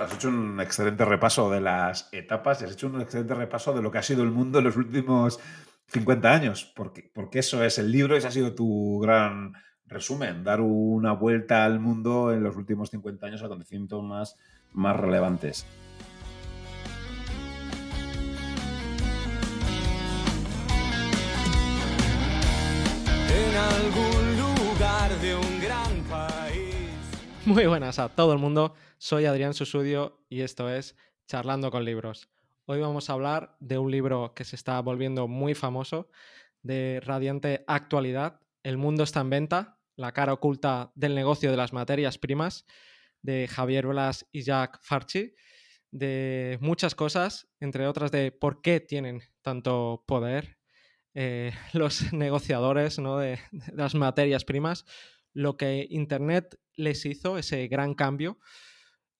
has 0.00 0.14
hecho 0.14 0.28
un 0.28 0.60
excelente 0.60 1.04
repaso 1.04 1.50
de 1.50 1.60
las 1.60 2.08
etapas 2.12 2.60
y 2.60 2.64
has 2.64 2.72
hecho 2.72 2.86
un 2.86 3.00
excelente 3.00 3.34
repaso 3.34 3.72
de 3.72 3.82
lo 3.82 3.90
que 3.90 3.98
ha 3.98 4.02
sido 4.02 4.22
el 4.22 4.30
mundo 4.30 4.58
en 4.58 4.64
los 4.64 4.76
últimos 4.76 5.40
50 5.88 6.32
años, 6.32 6.72
porque, 6.74 7.10
porque 7.12 7.40
eso 7.40 7.62
es 7.62 7.78
el 7.78 7.92
libro 7.92 8.14
y 8.14 8.18
ese 8.18 8.28
ha 8.28 8.30
sido 8.30 8.54
tu 8.54 8.98
gran 9.00 9.52
resumen, 9.86 10.42
dar 10.42 10.60
una 10.60 11.12
vuelta 11.12 11.64
al 11.64 11.80
mundo 11.80 12.32
en 12.32 12.42
los 12.42 12.56
últimos 12.56 12.90
50 12.90 13.26
años, 13.26 13.42
acontecimientos 13.42 14.02
más, 14.02 14.36
más 14.72 14.96
relevantes. 14.96 15.66
En 23.28 23.56
algún 23.56 24.38
lugar 24.38 25.10
de 25.20 25.34
un 25.34 25.60
gran 25.60 26.02
país. 26.08 26.86
Muy 27.44 27.66
buenas 27.66 27.98
a 27.98 28.08
todo 28.08 28.32
el 28.32 28.38
mundo, 28.38 28.74
soy 29.02 29.24
Adrián 29.24 29.52
Susudio 29.52 30.24
y 30.28 30.42
esto 30.42 30.70
es 30.70 30.94
Charlando 31.26 31.72
con 31.72 31.84
Libros. 31.84 32.28
Hoy 32.66 32.78
vamos 32.78 33.10
a 33.10 33.14
hablar 33.14 33.56
de 33.58 33.76
un 33.76 33.90
libro 33.90 34.32
que 34.32 34.44
se 34.44 34.54
está 34.54 34.80
volviendo 34.80 35.26
muy 35.26 35.54
famoso, 35.54 36.08
de 36.62 37.00
radiante 37.02 37.64
actualidad, 37.66 38.38
El 38.62 38.76
mundo 38.76 39.02
está 39.02 39.20
en 39.22 39.30
venta, 39.30 39.80
la 39.96 40.12
cara 40.12 40.32
oculta 40.32 40.92
del 40.94 41.16
negocio 41.16 41.50
de 41.50 41.56
las 41.56 41.72
materias 41.72 42.16
primas, 42.16 42.64
de 43.22 43.48
Javier 43.48 43.88
Blas 43.88 44.28
y 44.30 44.42
Jacques 44.42 44.80
Farchi, 44.84 45.34
de 45.90 46.58
muchas 46.60 46.94
cosas, 46.94 47.48
entre 47.58 47.88
otras 47.88 48.12
de 48.12 48.30
por 48.30 48.62
qué 48.62 48.78
tienen 48.78 49.20
tanto 49.40 50.04
poder 50.06 50.58
eh, 51.14 51.50
los 51.72 52.12
negociadores 52.12 53.00
¿no? 53.00 53.18
de 53.18 53.40
las 53.72 53.96
materias 53.96 54.44
primas, 54.44 54.84
lo 55.32 55.56
que 55.56 55.88
Internet 55.90 56.56
les 56.76 57.04
hizo, 57.04 57.36
ese 57.36 57.66
gran 57.66 57.94
cambio, 57.94 58.38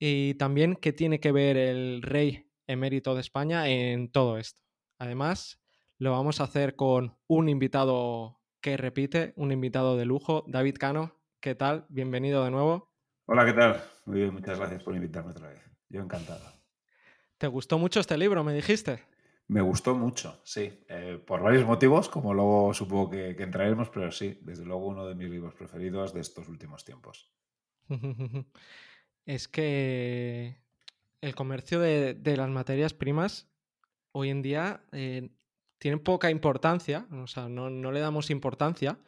y 0.04 0.34
también 0.34 0.74
qué 0.74 0.92
tiene 0.92 1.20
que 1.20 1.30
ver 1.30 1.56
el 1.56 2.02
rey 2.02 2.50
emérito 2.66 3.14
de 3.14 3.20
España 3.20 3.68
en 3.68 4.10
todo 4.10 4.36
esto. 4.36 4.60
Además, 4.98 5.62
lo 5.96 6.10
vamos 6.10 6.40
a 6.40 6.44
hacer 6.44 6.74
con 6.74 7.16
un 7.28 7.48
invitado 7.48 8.40
que 8.60 8.76
repite, 8.76 9.32
un 9.36 9.52
invitado 9.52 9.96
de 9.96 10.04
lujo, 10.04 10.42
David 10.48 10.74
Cano. 10.80 11.22
¿Qué 11.38 11.54
tal? 11.54 11.86
Bienvenido 11.88 12.44
de 12.44 12.50
nuevo. 12.50 12.92
Hola, 13.26 13.46
¿qué 13.46 13.52
tal? 13.52 13.80
Muy 14.06 14.22
bien, 14.22 14.34
muchas 14.34 14.58
gracias 14.58 14.82
por 14.82 14.96
invitarme 14.96 15.30
otra 15.30 15.50
vez. 15.50 15.62
Yo 15.88 16.00
encantado. 16.00 16.46
¿Te 17.38 17.46
gustó 17.46 17.78
mucho 17.78 18.00
este 18.00 18.18
libro, 18.18 18.42
me 18.42 18.54
dijiste? 18.54 19.04
Me 19.46 19.60
gustó 19.60 19.94
mucho, 19.94 20.40
sí, 20.44 20.84
eh, 20.88 21.22
por 21.24 21.42
varios 21.42 21.64
motivos, 21.64 22.08
como 22.08 22.34
luego 22.34 22.74
supongo 22.74 23.10
que, 23.10 23.36
que, 23.36 23.44
entraremos, 23.44 23.88
pero 23.88 24.10
sí, 24.10 24.36
desde 24.42 24.64
luego 24.64 24.84
uno 24.88 25.06
de 25.06 25.14
mis 25.14 25.30
libros 25.30 25.54
preferidos 25.54 26.12
de 26.12 26.22
estos 26.22 26.48
últimos 26.48 26.84
tiempos. 26.84 27.32
es 29.26 29.48
que 29.48 30.56
el 31.20 31.34
comercio 31.34 31.80
de, 31.80 32.14
de, 32.14 32.36
las 32.36 32.50
materias 32.50 32.94
primas 32.94 33.48
hoy 34.12 34.30
en 34.30 34.42
día 34.42 34.82
eh, 34.92 35.30
tiene 35.78 35.98
poca 35.98 36.30
importancia, 36.30 37.06
o 37.12 37.26
sea, 37.26 37.48
no, 37.48 37.70
no, 37.70 37.92
le 37.92 38.00
damos 38.00 38.30
importancia, 38.30 38.98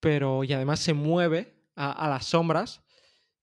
pero 0.00 0.44
y 0.44 0.52
además 0.52 0.80
se 0.80 0.94
mueve 0.94 1.54
a, 1.76 1.92
a 1.92 2.08
las 2.08 2.26
sombras 2.26 2.82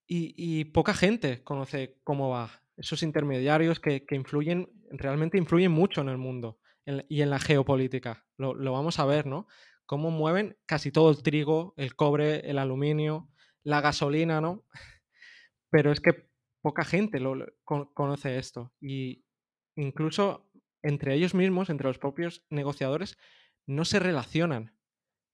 y, 0.05 0.33
y, 0.37 0.65
poca 0.65 0.93
gente 0.93 1.43
conoce 1.43 1.99
cómo 2.03 2.29
va. 2.29 2.49
Esos 2.77 3.03
intermediarios 3.03 3.79
que, 3.79 4.05
que 4.05 4.15
influyen, 4.15 4.69
realmente 4.91 5.37
influyen 5.37 5.71
mucho 5.71 6.01
en 6.01 6.09
el 6.09 6.17
mundo 6.17 6.59
y 7.09 7.21
en 7.21 7.29
la 7.29 7.39
geopolítica. 7.39 8.25
Lo, 8.37 8.53
lo, 8.53 8.71
vamos 8.71 8.99
a 8.99 9.05
ver, 9.05 9.25
¿no? 9.25 9.47
Cómo 9.85 10.11
mueven 10.11 10.57
casi 10.65 10.91
todo 10.91 11.09
el 11.09 11.23
trigo, 11.23 11.73
el 11.75 11.95
cobre, 11.95 12.49
el 12.49 12.59
aluminio, 12.59 13.29
la 13.63 13.81
gasolina, 13.81 14.39
¿no? 14.39 14.63
Pero 15.69 15.91
es 15.91 15.99
que 15.99 16.29
poca 16.61 16.83
gente 16.83 17.21
conoce 17.93 18.37
esto. 18.37 18.73
Y 18.81 19.25
incluso 19.75 20.49
entre 20.83 21.13
ellos 21.13 21.33
mismos, 21.33 21.69
entre 21.69 21.87
los 21.87 21.97
propios 21.97 22.43
negociadores, 22.49 23.17
no 23.65 23.85
se 23.85 23.99
relacionan. 23.99 24.73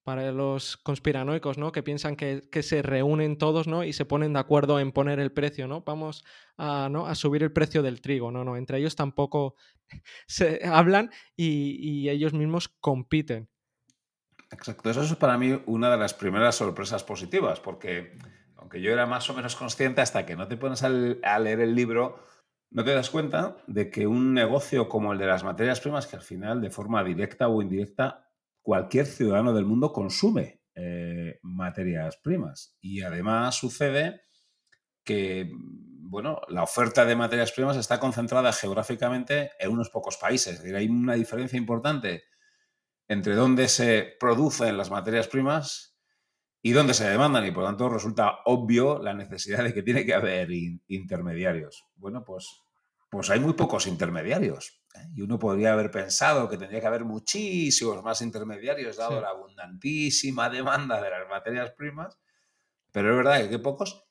Para 0.05 0.33
los 0.33 0.75
conspiranoicos, 0.75 1.57
¿no? 1.57 1.71
Que 1.71 1.81
piensan 1.81 2.17
que, 2.17 2.49
que, 2.51 2.61
se 2.61 2.81
reúnen 2.81 3.37
todos, 3.37 3.67
¿no? 3.67 3.85
Y 3.85 3.93
se 3.93 4.03
ponen 4.03 4.33
de 4.33 4.39
acuerdo 4.39 4.81
en 4.81 4.91
poner 4.91 5.17
el 5.21 5.31
precio, 5.31 5.65
¿no? 5.65 5.81
Vamos 5.85 6.25
a, 6.57 6.89
¿no? 6.91 7.07
a 7.07 7.15
subir 7.15 7.41
el 7.41 7.53
precio 7.53 7.81
del 7.81 8.01
trigo. 8.01 8.29
No, 8.29 8.43
no. 8.43 8.57
Entre 8.57 8.79
ellos 8.79 8.97
tampoco 8.97 9.55
se 10.27 10.59
hablan 10.67 11.09
y, 11.37 11.77
y 11.79 12.09
ellos 12.09 12.33
mismos 12.33 12.67
compiten. 12.67 13.47
Exacto. 14.51 14.89
Eso 14.89 15.03
es 15.03 15.15
para 15.15 15.37
mí 15.37 15.61
una 15.67 15.89
de 15.89 15.97
las 15.97 16.13
primeras 16.13 16.55
sorpresas 16.55 17.05
positivas, 17.05 17.61
porque 17.61 18.11
aunque 18.63 18.81
yo 18.81 18.93
era 18.93 19.05
más 19.05 19.29
o 19.29 19.33
menos 19.33 19.57
consciente 19.57 19.99
hasta 19.99 20.25
que 20.25 20.37
no 20.37 20.47
te 20.47 20.55
pones 20.55 20.83
a 20.83 20.89
leer 20.89 21.59
el 21.59 21.75
libro, 21.75 22.23
no 22.71 22.85
te 22.85 22.93
das 22.93 23.09
cuenta 23.09 23.57
de 23.67 23.91
que 23.91 24.07
un 24.07 24.33
negocio 24.33 24.87
como 24.87 25.11
el 25.11 25.19
de 25.19 25.25
las 25.25 25.43
materias 25.43 25.81
primas, 25.81 26.07
que 26.07 26.15
al 26.15 26.21
final, 26.21 26.61
de 26.61 26.69
forma 26.69 27.03
directa 27.03 27.49
o 27.49 27.61
indirecta, 27.61 28.29
cualquier 28.61 29.05
ciudadano 29.05 29.53
del 29.53 29.65
mundo 29.65 29.91
consume 29.91 30.61
eh, 30.75 31.39
materias 31.41 32.15
primas. 32.23 32.77
Y 32.79 33.01
además 33.01 33.55
sucede 33.55 34.21
que, 35.03 35.51
bueno, 35.53 36.39
la 36.47 36.63
oferta 36.63 37.03
de 37.03 37.17
materias 37.17 37.51
primas 37.51 37.75
está 37.75 37.99
concentrada 37.99 38.53
geográficamente 38.53 39.51
en 39.59 39.71
unos 39.71 39.89
pocos 39.89 40.15
países. 40.15 40.53
Es 40.53 40.59
decir, 40.61 40.77
hay 40.77 40.87
una 40.87 41.15
diferencia 41.15 41.57
importante 41.57 42.23
entre 43.09 43.35
dónde 43.35 43.67
se 43.67 44.15
producen 44.21 44.77
las 44.77 44.89
materias 44.89 45.27
primas 45.27 45.92
y 46.65 46.71
dónde 46.71 46.93
se 46.93 47.07
demandan 47.07 47.45
y 47.45 47.51
por 47.51 47.65
tanto 47.65 47.89
resulta 47.89 48.39
obvio 48.45 48.97
la 48.97 49.13
necesidad 49.13 49.65
de 49.65 49.73
que 49.73 49.83
tiene 49.83 50.05
que 50.05 50.13
haber 50.13 50.49
in 50.49 50.81
intermediarios. 50.87 51.85
Bueno, 51.95 52.23
pues, 52.23 52.47
pues 53.11 53.29
hay 53.29 53.41
muy 53.41 53.53
pocos 53.53 53.85
intermediarios. 53.85 54.81
¿eh? 54.95 55.09
Y 55.13 55.21
uno 55.21 55.37
podría 55.37 55.73
haber 55.73 55.91
pensado 55.91 56.49
que 56.49 56.57
tendría 56.57 56.79
que 56.79 56.87
haber 56.87 57.03
muchísimos 57.03 58.01
más 58.01 58.21
intermediarios 58.21 58.95
dado 58.95 59.17
sí. 59.17 59.21
la 59.21 59.27
abundantísima 59.27 60.49
demanda 60.49 61.01
de 61.01 61.09
las 61.09 61.27
materias 61.27 61.71
primas, 61.71 62.17
pero 62.93 63.11
es 63.11 63.17
verdad 63.17 63.41
que 63.41 63.49
qué 63.49 63.59
pocos 63.59 64.05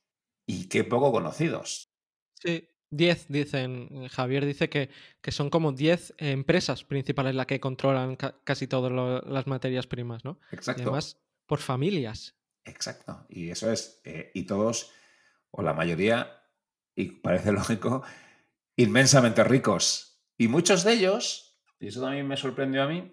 y 0.45 0.69
qué 0.69 0.85
poco 0.85 1.11
conocidos. 1.11 1.91
Sí, 2.35 2.69
10 2.91 3.29
dicen, 3.29 4.09
Javier 4.09 4.45
dice 4.45 4.69
que, 4.69 4.91
que 5.23 5.33
son 5.33 5.49
como 5.49 5.73
10 5.73 6.17
empresas 6.19 6.85
principales 6.85 7.35
las 7.35 7.47
que 7.47 7.61
controlan 7.61 8.17
ca 8.17 8.37
casi 8.45 8.67
todas 8.67 8.93
las 9.25 9.47
materias 9.47 9.87
primas, 9.87 10.23
¿no? 10.23 10.39
Exacto. 10.51 10.83
Y 10.83 10.85
además 10.85 11.17
por 11.47 11.61
familias. 11.61 12.37
Exacto. 12.65 13.27
Y 13.29 13.51
eso 13.51 13.71
es, 13.71 14.01
eh, 14.05 14.31
y 14.35 14.45
todos, 14.45 14.93
o 15.51 15.63
la 15.63 15.75
mayoría, 15.75 16.43
y 16.95 17.07
parece 17.13 17.53
lógico, 17.53 18.03
inmensamente 18.77 19.45
ricos. 19.45 20.23
Y 20.37 20.49
muchos 20.49 20.85
de 20.85 20.95
ellos, 20.95 21.61
y 21.79 21.89
eso 21.89 22.01
también 22.01 22.27
me 22.27 22.37
sorprendió 22.37 22.83
a 22.83 22.89
mí, 22.89 23.13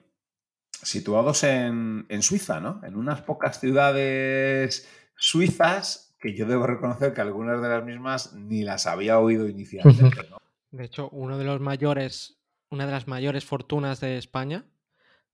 situados 0.71 1.43
en, 1.43 2.05
en 2.09 2.23
Suiza, 2.23 2.59
¿no? 2.59 2.81
En 2.83 2.95
unas 2.95 3.21
pocas 3.21 3.59
ciudades 3.59 4.87
suizas 5.15 6.15
que 6.19 6.33
yo 6.33 6.45
debo 6.45 6.67
reconocer 6.67 7.13
que 7.13 7.21
algunas 7.21 7.61
de 7.61 7.69
las 7.69 7.83
mismas 7.83 8.33
ni 8.33 8.63
las 8.63 8.87
había 8.87 9.19
oído 9.19 9.47
inicialmente, 9.47 10.27
¿no? 10.29 10.37
De 10.71 10.85
hecho, 10.85 11.09
uno 11.09 11.39
de 11.39 11.45
los 11.45 11.59
mayores, 11.59 12.39
una 12.69 12.85
de 12.85 12.91
las 12.91 13.07
mayores 13.07 13.43
fortunas 13.43 13.99
de 14.01 14.17
España 14.17 14.65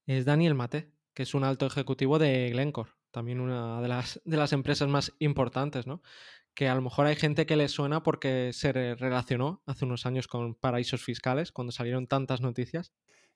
es 0.06 0.24
Daniel 0.24 0.56
Mate, 0.56 0.92
que 1.14 1.24
es 1.24 1.34
un 1.34 1.44
alto 1.44 1.66
ejecutivo 1.66 2.20
de 2.20 2.52
Glencore, 2.52 2.92
también 3.16 3.40
una 3.40 3.82
de 3.82 3.88
las, 3.88 4.22
de 4.26 4.36
las 4.36 4.52
empresas 4.52 4.90
más 4.90 5.14
importantes, 5.20 5.88
¿no? 5.88 6.02
Que 6.54 6.68
a 6.68 6.76
lo 6.76 6.82
mejor 6.82 7.06
hay 7.06 7.16
gente 7.16 7.46
que 7.46 7.56
le 7.56 7.70
suena 7.70 8.04
porque 8.04 8.52
se 8.52 8.74
relacionó 8.74 9.64
hace 9.66 9.86
unos 9.86 10.06
años 10.06 10.28
con 10.28 10.54
paraísos 10.54 11.02
fiscales, 11.02 11.54
cuando 11.54 11.72
salieron 11.72 12.08
tantas 12.08 12.42
noticias. 12.42 12.92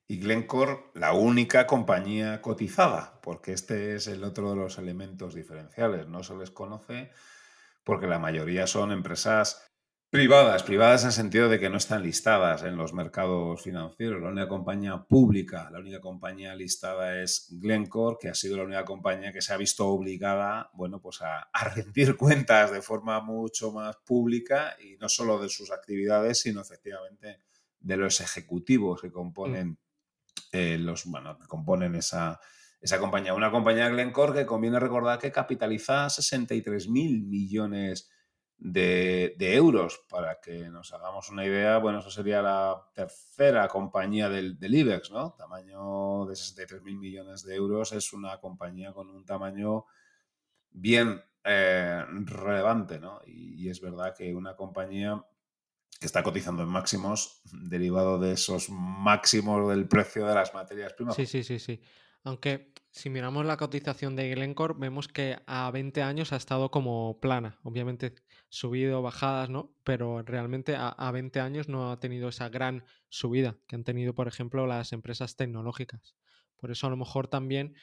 Y 0.06 0.18
Glencore, 0.18 0.90
la 0.94 1.14
única 1.14 1.66
compañía 1.66 2.42
cotizada, 2.42 3.20
porque 3.22 3.52
este 3.52 3.94
es 3.94 4.06
el 4.06 4.22
otro 4.22 4.50
de 4.50 4.56
los 4.56 4.76
elementos 4.76 5.34
diferenciales. 5.34 6.08
No 6.08 6.22
se 6.22 6.36
les 6.36 6.50
conoce 6.50 7.10
porque 7.82 8.06
la 8.06 8.18
mayoría 8.18 8.66
son 8.66 8.92
empresas 8.92 9.69
privadas, 10.10 10.64
privadas 10.64 11.02
en 11.02 11.06
el 11.06 11.12
sentido 11.12 11.48
de 11.48 11.60
que 11.60 11.70
no 11.70 11.76
están 11.76 12.02
listadas 12.02 12.64
en 12.64 12.76
los 12.76 12.92
mercados 12.92 13.62
financieros. 13.62 14.20
La 14.20 14.28
única 14.28 14.48
compañía 14.48 15.04
pública, 15.08 15.70
la 15.70 15.78
única 15.78 16.00
compañía 16.00 16.54
listada 16.56 17.22
es 17.22 17.46
Glencore, 17.50 18.16
que 18.20 18.28
ha 18.28 18.34
sido 18.34 18.56
la 18.56 18.64
única 18.64 18.84
compañía 18.84 19.32
que 19.32 19.40
se 19.40 19.52
ha 19.52 19.56
visto 19.56 19.86
obligada, 19.86 20.70
bueno, 20.74 21.00
pues 21.00 21.22
a, 21.22 21.42
a 21.52 21.68
rendir 21.74 22.16
cuentas 22.16 22.72
de 22.72 22.82
forma 22.82 23.20
mucho 23.20 23.70
más 23.70 23.96
pública 24.04 24.76
y 24.82 24.96
no 24.96 25.08
solo 25.08 25.40
de 25.40 25.48
sus 25.48 25.70
actividades, 25.70 26.40
sino 26.40 26.60
efectivamente 26.60 27.40
de 27.78 27.96
los 27.96 28.20
ejecutivos 28.20 29.00
que 29.00 29.10
componen 29.10 29.68
mm. 29.68 29.76
eh, 30.52 30.78
los, 30.78 31.06
bueno, 31.06 31.38
que 31.38 31.46
componen 31.46 31.94
esa, 31.94 32.40
esa 32.80 32.98
compañía. 32.98 33.34
Una 33.34 33.50
compañía 33.50 33.88
Glencore 33.88 34.40
que 34.40 34.46
conviene 34.46 34.80
recordar 34.80 35.18
que 35.18 35.32
capitaliza 35.32 36.10
63 36.10 36.88
mil 36.88 37.22
millones 37.22 38.10
de, 38.60 39.34
de, 39.38 39.54
euros. 39.54 40.04
Para 40.08 40.40
que 40.40 40.70
nos 40.70 40.92
hagamos 40.92 41.30
una 41.30 41.44
idea, 41.44 41.78
bueno, 41.78 42.00
eso 42.00 42.10
sería 42.10 42.42
la 42.42 42.80
tercera 42.94 43.66
compañía 43.68 44.28
del, 44.28 44.56
IBEX, 44.60 45.10
¿no? 45.10 45.32
Tamaño 45.32 46.26
de 46.26 46.36
63 46.36 46.82
mil 46.82 46.98
millones 46.98 47.42
de 47.44 47.54
euros 47.54 47.92
es 47.92 48.12
una 48.12 48.38
compañía 48.38 48.92
con 48.92 49.08
un 49.08 49.24
tamaño 49.24 49.86
bien 50.70 51.20
eh, 51.42 52.04
relevante, 52.26 53.00
¿no? 53.00 53.20
Y, 53.26 53.64
y, 53.64 53.70
es 53.70 53.80
verdad 53.80 54.14
que 54.16 54.34
una 54.34 54.54
compañía 54.54 55.24
que 55.98 56.06
está 56.06 56.22
cotizando 56.22 56.62
en 56.62 56.68
máximos, 56.68 57.42
derivado 57.52 58.18
de 58.18 58.32
esos 58.32 58.70
máximos 58.70 59.68
del 59.68 59.88
precio 59.88 60.26
de 60.26 60.34
las 60.34 60.54
materias 60.54 60.92
primas. 60.92 61.16
Sí, 61.16 61.26
sí, 61.26 61.42
sí, 61.42 61.58
sí. 61.58 61.80
Aunque 62.22 62.72
si 62.90 63.08
miramos 63.08 63.46
la 63.46 63.56
cotización 63.56 64.16
de 64.16 64.30
Glencore, 64.30 64.74
vemos 64.76 65.08
que 65.08 65.38
a 65.46 65.70
20 65.70 66.02
años 66.02 66.32
ha 66.32 66.36
estado 66.36 66.70
como 66.70 67.18
plana. 67.20 67.58
Obviamente 67.62 68.14
subido, 68.48 69.00
bajadas, 69.00 69.48
¿no? 69.48 69.72
Pero 69.84 70.22
realmente 70.22 70.74
a, 70.74 70.88
a 70.88 71.10
20 71.12 71.40
años 71.40 71.68
no 71.68 71.92
ha 71.92 72.00
tenido 72.00 72.28
esa 72.28 72.48
gran 72.48 72.84
subida 73.08 73.56
que 73.66 73.76
han 73.76 73.84
tenido, 73.84 74.14
por 74.14 74.28
ejemplo, 74.28 74.66
las 74.66 74.92
empresas 74.92 75.36
tecnológicas. 75.36 76.16
Por 76.56 76.70
eso 76.70 76.86
a 76.86 76.90
lo 76.90 76.96
mejor 76.96 77.28
también 77.28 77.74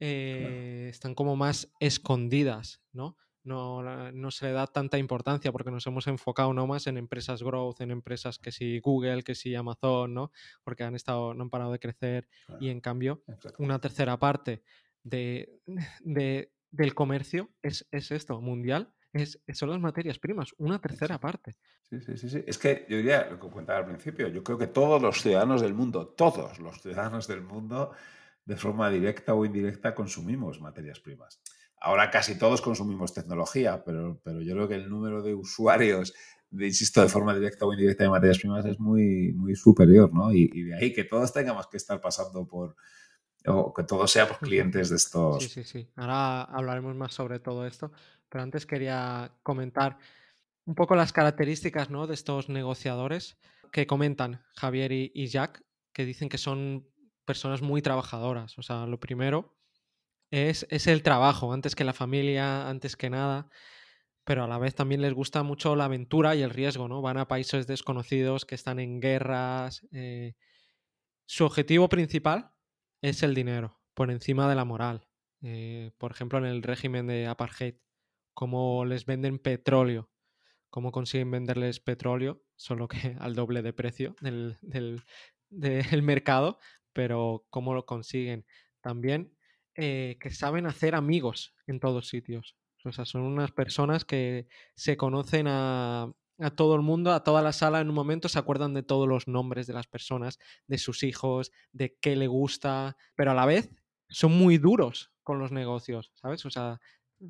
eh, 0.00 0.88
están 0.90 1.14
como 1.14 1.36
más 1.36 1.72
escondidas, 1.78 2.82
¿no? 2.92 3.16
No, 3.42 3.82
no 4.12 4.30
se 4.30 4.46
le 4.46 4.52
da 4.52 4.66
tanta 4.66 4.98
importancia 4.98 5.50
porque 5.52 5.70
nos 5.70 5.86
hemos 5.86 6.06
enfocado 6.06 6.52
no 6.52 6.66
más 6.66 6.86
en 6.86 6.98
empresas 6.98 7.42
growth, 7.42 7.80
en 7.80 7.90
empresas 7.90 8.38
que 8.38 8.52
si 8.52 8.80
Google, 8.80 9.22
que 9.22 9.34
si 9.34 9.54
Amazon, 9.54 10.12
¿no? 10.14 10.30
Porque 10.62 10.84
han 10.84 10.94
estado, 10.94 11.34
no 11.34 11.44
han 11.44 11.50
parado 11.50 11.72
de 11.72 11.78
crecer 11.78 12.28
Claro, 12.46 12.60
y 12.60 12.68
en 12.68 12.80
cambio 12.80 13.24
una 13.58 13.78
tercera 13.80 14.18
parte 14.18 14.62
de, 15.02 15.60
de- 16.00 16.52
del 16.70 16.94
comercio 16.94 17.50
es, 17.62 17.86
es 17.90 18.10
esto, 18.12 18.40
mundial, 18.40 18.94
es, 19.12 19.42
son 19.54 19.70
las 19.70 19.80
materias 19.80 20.18
primas, 20.18 20.50
una 20.58 20.80
tercera 20.80 21.18
parte. 21.18 21.56
Sí, 21.82 22.00
sí, 22.00 22.16
sí, 22.16 22.28
sí. 22.28 22.44
Es 22.46 22.56
que 22.58 22.86
yo 22.88 22.96
diría 22.98 23.26
lo 23.28 23.40
que 23.40 23.48
comentaba 23.48 23.80
al 23.80 23.86
principio. 23.86 24.28
Yo 24.28 24.44
creo 24.44 24.56
que 24.58 24.68
todos 24.68 25.02
los 25.02 25.20
ciudadanos 25.20 25.60
del 25.60 25.74
mundo, 25.74 26.08
todos 26.08 26.58
los 26.60 26.80
ciudadanos 26.80 27.26
del 27.26 27.42
mundo, 27.42 27.90
de 28.44 28.56
forma 28.56 28.88
directa 28.90 29.34
o 29.34 29.44
indirecta, 29.44 29.94
consumimos 29.94 30.60
materias 30.60 31.00
primas. 31.00 31.42
Ahora 31.80 32.10
casi 32.10 32.38
todos 32.38 32.60
consumimos 32.60 33.14
tecnología, 33.14 33.82
pero, 33.84 34.20
pero 34.22 34.42
yo 34.42 34.54
creo 34.54 34.68
que 34.68 34.74
el 34.74 34.90
número 34.90 35.22
de 35.22 35.34
usuarios, 35.34 36.12
de, 36.50 36.66
insisto, 36.66 37.00
de 37.00 37.08
forma 37.08 37.34
directa 37.34 37.64
o 37.64 37.72
indirecta 37.72 38.04
de 38.04 38.10
materias 38.10 38.38
primas 38.38 38.64
es 38.66 38.78
muy, 38.78 39.32
muy 39.32 39.56
superior, 39.56 40.12
¿no? 40.12 40.32
Y, 40.32 40.50
y 40.52 40.62
de 40.64 40.74
ahí 40.74 40.92
que 40.92 41.04
todos 41.04 41.32
tengamos 41.32 41.68
que 41.68 41.78
estar 41.78 41.98
pasando 42.00 42.46
por, 42.46 42.76
o 43.46 43.72
que 43.72 43.84
todos 43.84 44.10
seamos 44.10 44.38
clientes 44.38 44.90
de 44.90 44.96
estos. 44.96 45.42
Sí, 45.42 45.48
sí, 45.48 45.64
sí. 45.64 45.88
Ahora 45.96 46.42
hablaremos 46.42 46.94
más 46.94 47.14
sobre 47.14 47.40
todo 47.40 47.66
esto, 47.66 47.92
pero 48.28 48.42
antes 48.42 48.66
quería 48.66 49.32
comentar 49.42 49.98
un 50.66 50.74
poco 50.74 50.94
las 50.94 51.12
características 51.12 51.90
¿no? 51.90 52.06
de 52.06 52.14
estos 52.14 52.48
negociadores 52.48 53.38
que 53.72 53.86
comentan 53.86 54.42
Javier 54.54 54.92
y, 54.92 55.10
y 55.14 55.28
Jack, 55.28 55.64
que 55.92 56.04
dicen 56.04 56.28
que 56.28 56.38
son 56.38 56.86
personas 57.24 57.62
muy 57.62 57.80
trabajadoras. 57.80 58.58
O 58.58 58.62
sea, 58.62 58.86
lo 58.86 59.00
primero 59.00 59.56
es, 60.30 60.66
es 60.70 60.86
el 60.86 61.02
trabajo, 61.02 61.52
antes 61.52 61.74
que 61.74 61.84
la 61.84 61.92
familia, 61.92 62.68
antes 62.68 62.96
que 62.96 63.10
nada, 63.10 63.48
pero 64.24 64.44
a 64.44 64.48
la 64.48 64.58
vez 64.58 64.74
también 64.74 65.02
les 65.02 65.14
gusta 65.14 65.42
mucho 65.44 65.76
la 65.76 65.86
aventura 65.86 66.36
y 66.36 66.42
el 66.42 66.50
riesgo, 66.50 66.88
¿no? 66.88 67.02
Van 67.02 67.18
a 67.18 67.28
países 67.28 67.66
desconocidos 67.66 68.46
que 68.46 68.54
están 68.56 68.80
en 68.80 69.00
guerras. 69.00 69.86
eh, 69.92 70.34
Su 71.26 71.44
objetivo 71.44 71.88
principal 71.88 72.52
es 73.02 73.22
el 73.22 73.34
dinero, 73.34 73.80
por 73.94 74.10
encima 74.10 74.48
de 74.48 74.54
la 74.56 74.64
moral. 74.64 75.08
Eh, 75.42 75.92
por 75.98 76.10
ejemplo, 76.12 76.38
en 76.38 76.44
el 76.46 76.62
régimen 76.62 77.06
de 77.06 77.26
apartheid, 77.26 77.76
cómo 78.34 78.84
les 78.84 79.06
venden 79.06 79.38
petróleo, 79.38 80.10
cómo 80.70 80.92
consiguen 80.92 81.30
venderles 81.30 81.80
petróleo, 81.80 82.42
solo 82.56 82.88
que 82.88 82.98
al 83.20 83.34
doble 83.34 83.62
de 83.62 83.72
precio 83.72 84.16
del, 84.20 84.58
del- 84.62 85.02
del 85.50 86.02
mercado, 86.02 86.58
pero 86.92 87.46
cómo 87.50 87.74
lo 87.74 87.86
consiguen. 87.86 88.46
También 88.80 89.36
eh, 89.80 90.16
que 90.20 90.30
saben 90.30 90.66
hacer 90.66 90.94
amigos 90.94 91.54
en 91.66 91.80
todos 91.80 92.08
sitios. 92.08 92.56
O 92.84 92.92
sea, 92.92 93.04
son 93.04 93.22
unas 93.22 93.52
personas 93.52 94.04
que 94.04 94.46
se 94.74 94.96
conocen 94.96 95.46
a, 95.48 96.12
a 96.38 96.50
todo 96.56 96.74
el 96.76 96.82
mundo, 96.82 97.12
a 97.12 97.22
toda 97.24 97.42
la 97.42 97.52
sala 97.52 97.80
en 97.80 97.88
un 97.88 97.94
momento, 97.94 98.28
se 98.28 98.38
acuerdan 98.38 98.74
de 98.74 98.82
todos 98.82 99.06
los 99.08 99.28
nombres 99.28 99.66
de 99.66 99.74
las 99.74 99.86
personas, 99.86 100.38
de 100.66 100.78
sus 100.78 101.02
hijos, 101.02 101.52
de 101.72 101.96
qué 102.00 102.16
le 102.16 102.26
gusta, 102.26 102.96
pero 103.14 103.32
a 103.32 103.34
la 103.34 103.46
vez 103.46 103.70
son 104.08 104.32
muy 104.32 104.58
duros 104.58 105.12
con 105.22 105.38
los 105.38 105.52
negocios, 105.52 106.12
¿sabes? 106.14 106.44
O 106.46 106.50
sea, 106.50 106.80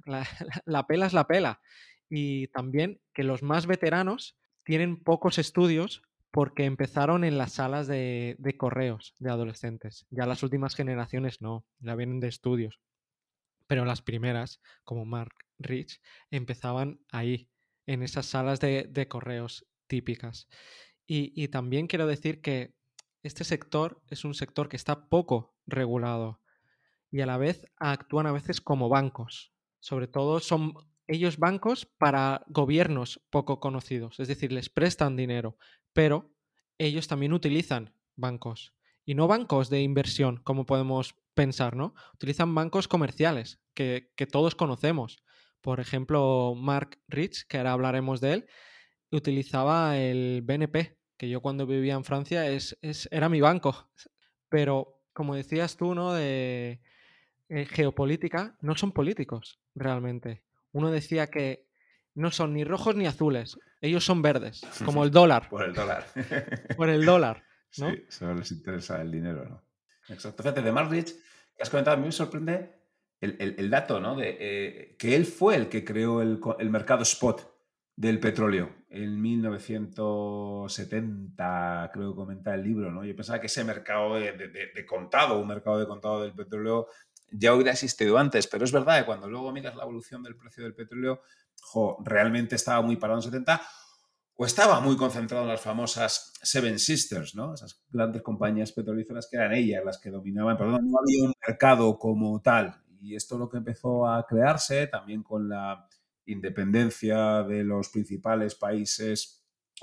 la, 0.07 0.21
la- 0.21 0.27
la 0.67 0.87
pela 0.87 1.07
es 1.07 1.13
la 1.13 1.27
pela. 1.27 1.61
Y 2.09 2.49
también 2.49 3.01
que 3.15 3.25
los 3.25 3.43
más 3.43 3.67
veteranos 3.67 4.37
tienen 4.65 5.03
pocos 5.03 5.39
estudios 5.39 6.03
porque 6.31 6.65
empezaron 6.65 7.25
en 7.25 7.39
las 7.39 7.53
salas 7.53 7.87
de, 7.87 8.37
correos 8.57 9.15
de 9.19 9.31
adolescentes. 9.31 10.07
Ya 10.11 10.27
las 10.27 10.43
últimas 10.43 10.75
generaciones 10.75 11.41
no, 11.41 11.65
ya 11.81 11.95
vienen 11.95 12.21
de 12.21 12.29
estudios. 12.29 12.81
Pero 13.67 13.85
las 13.85 14.03
primeras, 14.03 14.61
como 14.85 15.05
Mark 15.05 15.35
Rich, 15.59 16.01
empezaban 16.31 17.01
ahí, 17.11 17.49
en 17.87 18.03
esas 18.03 18.27
salas 18.27 18.61
de, 18.61 18.87
de 18.89 19.09
correos 19.09 19.67
típicas. 19.87 20.49
Y, 21.07 21.33
y 21.35 21.49
también 21.49 21.89
quiero 21.89 22.07
decir 22.07 22.41
que 22.41 22.75
este 23.23 23.45
sector 23.45 24.01
es 24.09 24.25
un 24.25 24.35
sector 24.35 24.69
que 24.69 24.77
está 24.77 25.09
poco 25.09 25.57
regulado 25.67 26.41
y 27.11 27.21
a 27.21 27.27
la 27.27 27.37
vez 27.37 27.67
actúan 27.77 28.27
a 28.27 28.33
veces 28.33 28.61
como 28.61 28.89
bancos. 28.89 29.53
Sobre 29.81 30.07
todo 30.07 30.41
son 30.41 30.75
ellos 31.11 31.39
bancos 31.39 31.87
para 31.99 32.45
gobiernos 32.47 33.21
poco 33.31 33.59
conocidos, 33.59 34.21
es 34.21 34.29
decir, 34.29 34.53
les 34.53 34.69
prestan 34.69 35.17
dinero, 35.17 35.57
pero 35.93 36.33
ellos 36.79 37.09
también 37.09 37.33
utilizan 37.33 37.95
bancos. 38.17 38.75
Y 39.05 39.15
no 39.15 39.27
bancos 39.29 39.71
de 39.71 39.83
inversión, 39.83 40.39
como 40.45 40.67
podemos 40.67 41.15
pensar, 41.35 41.77
¿no? 41.77 41.95
Utilizan 42.15 42.55
bancos 42.55 42.89
comerciales, 42.89 43.61
que, 43.75 44.13
que 44.17 44.27
todos 44.27 44.55
conocemos. 44.55 45.23
Por 45.61 45.81
ejemplo, 45.81 46.55
Mark 46.57 46.99
Rich, 47.09 47.47
que 47.49 47.59
ahora 47.59 47.73
hablaremos 47.73 48.21
de 48.21 48.33
él, 48.35 48.47
utilizaba 49.11 49.99
el 49.99 50.43
BNP, 50.43 50.99
que 51.17 51.29
yo 51.29 51.41
cuando 51.41 51.67
vivía 51.67 51.95
en 51.95 52.05
Francia 52.05 52.49
es, 52.49 52.79
es- 52.83 53.09
era 53.13 53.29
mi 53.29 53.41
banco. 53.41 53.91
Pero, 54.49 55.03
como 55.13 55.35
decías 55.35 55.77
tú, 55.77 55.95
¿no? 55.95 56.13
De 56.13 56.81
eh, 57.49 57.67
geopolítica, 57.67 58.57
no 58.61 58.77
son 58.77 58.93
políticos, 58.93 59.61
realmente. 59.75 60.45
Uno 60.73 60.91
decía 60.91 61.29
que 61.29 61.69
no 62.15 62.31
son 62.31 62.55
ni 62.55 62.65
rojos 62.65 62.97
ni 62.97 63.07
azules, 63.07 63.57
ellos 63.81 64.05
son 64.05 64.23
verdes, 64.23 64.61
como 64.85 65.05
el 65.05 65.11
dólar, 65.11 65.49
Por 65.49 65.65
el 65.65 65.73
dólar. 65.75 66.07
por 66.77 66.89
el 66.89 67.05
dólar, 67.05 67.45
¿no? 67.79 67.91
Sí, 67.91 68.05
solo 68.09 68.35
les 68.35 68.51
interesa 68.53 69.01
el 69.01 69.11
dinero, 69.11 69.45
¿no? 69.49 69.63
Exacto. 70.09 70.43
Fíjate, 70.43 70.63
de 70.63 70.73
Mark 70.73 70.91
Rich, 70.91 71.15
que 71.57 71.63
has 71.63 71.71
comentado, 71.71 71.97
a 71.97 72.01
mí 72.01 72.07
me 72.07 72.13
sorprende 72.13 72.73
el, 73.21 73.37
el- 73.39 73.55
el 73.59 73.71
dato, 73.71 74.01
¿no? 74.01 74.17
De 74.17 74.37
eh, 74.41 74.97
que 74.99 75.15
él 75.15 75.25
fue 75.27 75.55
el 75.57 75.69
que 75.69 75.85
creó 75.85 76.21
el, 76.23 76.41
el 76.59 76.71
mercado 76.71 77.03
spot 77.03 77.49
del 77.97 78.19
petróleo 78.19 78.75
en 78.89 79.21
1970, 80.61 81.91
creo 81.93 82.11
que 82.11 82.17
comenta 82.17 82.55
el 82.55 82.63
libro, 82.63 82.91
¿no? 82.91 83.05
Yo 83.05 83.15
pensaba 83.15 83.41
que 83.41 83.47
ese 83.47 83.63
mercado 83.65 84.15
de, 84.17 84.33
de- 84.33 84.49
de- 84.49 84.71
de 84.75 84.87
contado, 84.87 85.39
un 85.39 85.49
mercado 85.49 85.79
de 85.79 85.87
contado 85.87 86.23
del 86.23 86.33
petróleo, 86.35 86.87
ya 87.31 87.55
hubiera 87.55 87.73
existido 87.73 88.19
antes, 88.19 88.47
pero 88.47 88.65
es 88.65 88.73
verdad 88.73 89.01
que 89.01 89.07
cuando 89.07 89.29
luego 89.29 89.53
miras 89.53 89.77
la 89.77 89.85
evolución 89.85 90.23
del 90.23 90.37
precio 90.37 90.65
del 90.65 90.75
petróleo, 90.75 91.23
jo, 91.63 91.99
realmente 92.05 92.57
estaba 92.57 92.83
muy 92.83 92.97
parado 92.97 93.19
en 93.19 93.23
70 93.25 93.61
o 94.35 94.47
estaba 94.47 94.81
muy 94.81 94.97
concentrado 94.97 95.45
en 95.45 95.51
las 95.51 95.61
famosas 95.61 96.33
Seven 96.43 96.79
Sisters, 96.79 97.35
¿no? 97.35 97.55
Esas 97.55 97.85
grandes 97.91 98.23
compañías 98.23 98.73
petrolíferas 98.73 99.29
que 99.31 99.37
eran 99.37 99.53
ellas 99.53 99.85
las 99.85 99.99
que 99.99 100.11
dominaban, 100.11 100.57
pero 100.57 100.71
no 100.71 100.77
había 100.99 101.25
un 101.25 101.35
mercado 101.47 101.99
como 101.99 102.41
tal. 102.41 102.83
Y 103.03 103.15
esto 103.15 103.37
lo 103.39 103.49
que 103.49 103.59
empezó 103.59 104.07
a 104.07 104.27
crearse 104.27 104.87
también 104.87 105.23
con 105.23 105.49
la 105.49 105.87
independencia 106.25 107.43
de 107.43 107.65
los 107.65 107.89
principales 107.91 108.55
países 108.55 109.41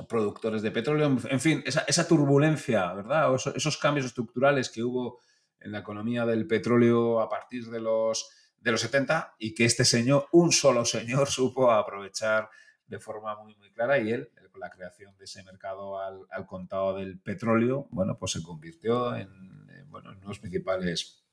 productores 0.10 0.62
de 0.62 0.72
petróleo, 0.72 1.18
en 1.30 1.39
fin, 1.39 1.63
esa, 1.66 1.82
esa 1.88 2.08
turbulencia, 2.08 2.94
¿verdad? 2.94 3.32
O 3.32 3.36
esos 3.36 3.77
cambios 3.77 4.06
estructurales 4.06 4.70
que 4.70 4.84
hubo 4.84 5.20
en 5.68 5.74
la 5.74 5.80
economía 5.80 6.26
del 6.26 6.48
petróleo 6.48 7.20
a 7.20 7.30
partir 7.30 7.66
de 7.66 7.82
los, 7.82 8.30
de 8.58 8.72
los 8.72 8.82
70 8.82 9.36
y 9.38 9.54
que 9.54 9.66
este 9.66 9.84
señor, 9.86 10.28
un 10.32 10.52
solo 10.52 10.86
señor, 10.86 11.28
supo 11.30 11.72
aprovechar 11.72 12.50
de 12.88 13.00
forma 13.00 13.36
muy, 13.36 13.56
muy 13.58 13.70
clara 13.72 14.00
y 14.00 14.12
él, 14.12 14.32
con 14.50 14.62
la 14.62 14.70
creación 14.70 15.16
de 15.18 15.26
ese 15.26 15.44
mercado 15.44 16.00
al, 16.00 16.22
al 16.32 16.48
contado 16.48 16.96
del 16.96 17.20
petróleo, 17.20 17.88
bueno, 17.92 18.18
pues 18.18 18.32
se 18.32 18.42
convirtió 18.42 19.14
en, 19.16 19.30
en, 19.70 19.92
bueno, 19.92 20.10
en 20.10 20.16
uno 20.16 20.22
de 20.22 20.28
los 20.30 20.40
principales 20.40 21.26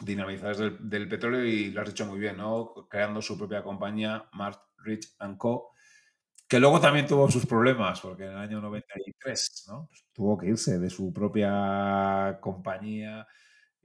dinamizadores 0.00 0.76
del, 0.78 1.08
petróleo 1.08 1.44
y 1.44 1.72
lo 1.72 1.82
has 1.82 1.88
dicho 1.88 2.06
muy 2.06 2.20
bien, 2.20 2.36
¿no? 2.36 2.72
Creando 2.88 3.20
su 3.20 3.36
propia 3.36 3.62
compañía, 3.62 4.24
Mark 4.32 4.60
Rich 4.78 5.16
Co., 5.36 5.72
que 6.48 6.60
luego 6.60 6.80
también 6.80 7.06
tuvo 7.06 7.30
sus 7.30 7.44
problemas, 7.44 8.00
porque 8.00 8.24
en 8.24 8.30
el 8.30 8.38
año 8.38 8.60
93 8.60 9.66
¿no? 9.68 9.86
Pues 9.88 10.04
tuvo 10.12 10.38
que 10.38 10.46
irse 10.46 10.78
de 10.78 10.90
su 10.90 11.12
propia 11.12 12.38
compañía 12.40 13.26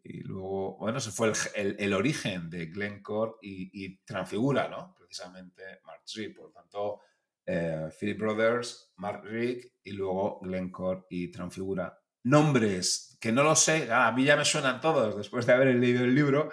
y 0.08 0.20
luego, 0.22 0.78
bueno, 0.78 1.00
ese 1.00 1.10
fue 1.10 1.32
el, 1.56 1.76
el, 1.80 1.94
origen 1.94 2.48
de 2.50 2.68
Glencore 2.68 3.34
y, 3.42 3.86
y, 3.86 3.98
Transfigura, 4.06 4.68
¿no? 4.68 4.94
Precisamente 4.96 5.80
Mark 5.84 6.04
Rich, 6.16 6.36
por 6.36 6.46
lo 6.46 6.52
tanto, 6.52 7.02
eh, 7.44 7.90
Philip 8.00 8.20
Brothers, 8.20 8.94
Mark 8.98 9.24
Rick 9.24 9.74
y 9.84 9.94
luego 9.94 10.40
Glencore 10.42 11.06
y 11.10 11.30
Transfigura. 11.30 12.00
Nombres 12.24 13.18
que 13.20 13.32
no 13.32 13.44
lo 13.44 13.56
sé, 13.56 13.92
a 13.92 14.12
mí 14.12 14.24
ya 14.24 14.36
me 14.36 14.46
suenan 14.46 14.80
todos 14.80 15.18
después 15.18 15.48
de 15.48 15.54
haber 15.54 15.74
leído 15.76 16.04
el 16.04 16.14
libro, 16.14 16.52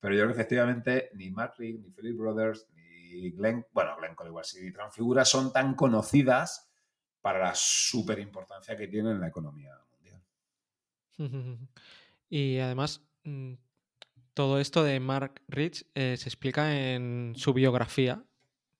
pero 0.00 0.14
yo 0.14 0.22
creo 0.22 0.34
que 0.34 0.40
efectivamente 0.40 1.10
ni 1.14 1.30
Mark 1.30 1.54
Rick, 1.58 1.80
ni 1.80 1.90
Philip 1.90 2.16
Brothers, 2.16 2.66
ni 2.72 3.30
Glen, 3.32 3.66
bueno, 3.72 3.96
Glencore 3.98 4.30
igual 4.30 4.44
sí, 4.46 4.72
Transfigura 4.72 5.26
son 5.26 5.52
tan 5.52 5.74
conocidas 5.74 6.70
para 7.20 7.38
la 7.40 7.52
súper 7.54 8.18
importancia 8.18 8.76
que 8.76 8.88
tiene 8.88 9.10
en 9.10 9.20
la 9.20 9.28
economía 9.28 9.72
mundial. 9.92 10.22
Y 12.34 12.58
además, 12.58 13.00
mm, 13.22 13.52
todo 14.34 14.58
esto 14.58 14.82
de 14.82 14.98
Mark 14.98 15.40
Rich 15.46 15.86
eh, 15.94 16.16
se 16.16 16.28
explica 16.28 16.92
en 16.92 17.34
su 17.36 17.52
biografía 17.54 18.24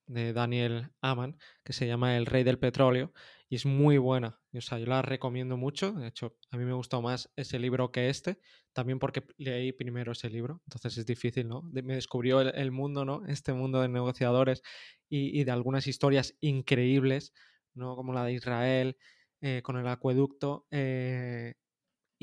de 0.08 0.32
Daniel 0.32 0.90
Aman, 1.00 1.38
que 1.62 1.72
se 1.72 1.86
llama 1.86 2.16
El 2.16 2.26
Rey 2.26 2.42
del 2.42 2.58
Petróleo, 2.58 3.12
y 3.48 3.54
es 3.54 3.64
muy 3.64 3.96
buena. 3.96 4.40
O 4.52 4.60
sea, 4.60 4.80
yo 4.80 4.86
la 4.86 5.02
recomiendo 5.02 5.56
mucho. 5.56 5.92
De 5.92 6.08
hecho, 6.08 6.36
a 6.50 6.56
mí 6.56 6.64
me 6.64 6.72
gustó 6.72 7.00
más 7.00 7.30
ese 7.36 7.60
libro 7.60 7.92
que 7.92 8.08
este, 8.08 8.40
también 8.72 8.98
porque 8.98 9.22
leí 9.36 9.70
primero 9.70 10.10
ese 10.10 10.30
libro, 10.30 10.60
entonces 10.66 10.98
es 10.98 11.06
difícil, 11.06 11.46
¿no? 11.46 11.62
me 11.62 11.94
descubrió 11.94 12.40
el, 12.40 12.72
mundo, 12.72 13.04
¿no? 13.04 13.24
Este 13.28 13.52
mundo 13.52 13.80
de 13.80 13.88
negociadores 13.88 14.62
y, 15.08 15.44
de 15.44 15.52
algunas 15.52 15.86
historias 15.86 16.36
increíbles, 16.40 17.32
¿no? 17.72 17.94
Como 17.94 18.14
la 18.14 18.24
de 18.24 18.32
Israel 18.32 18.96
eh, 19.40 19.62
con 19.62 19.76
el 19.76 19.86
acueducto. 19.86 20.66
Eh, 20.72 21.54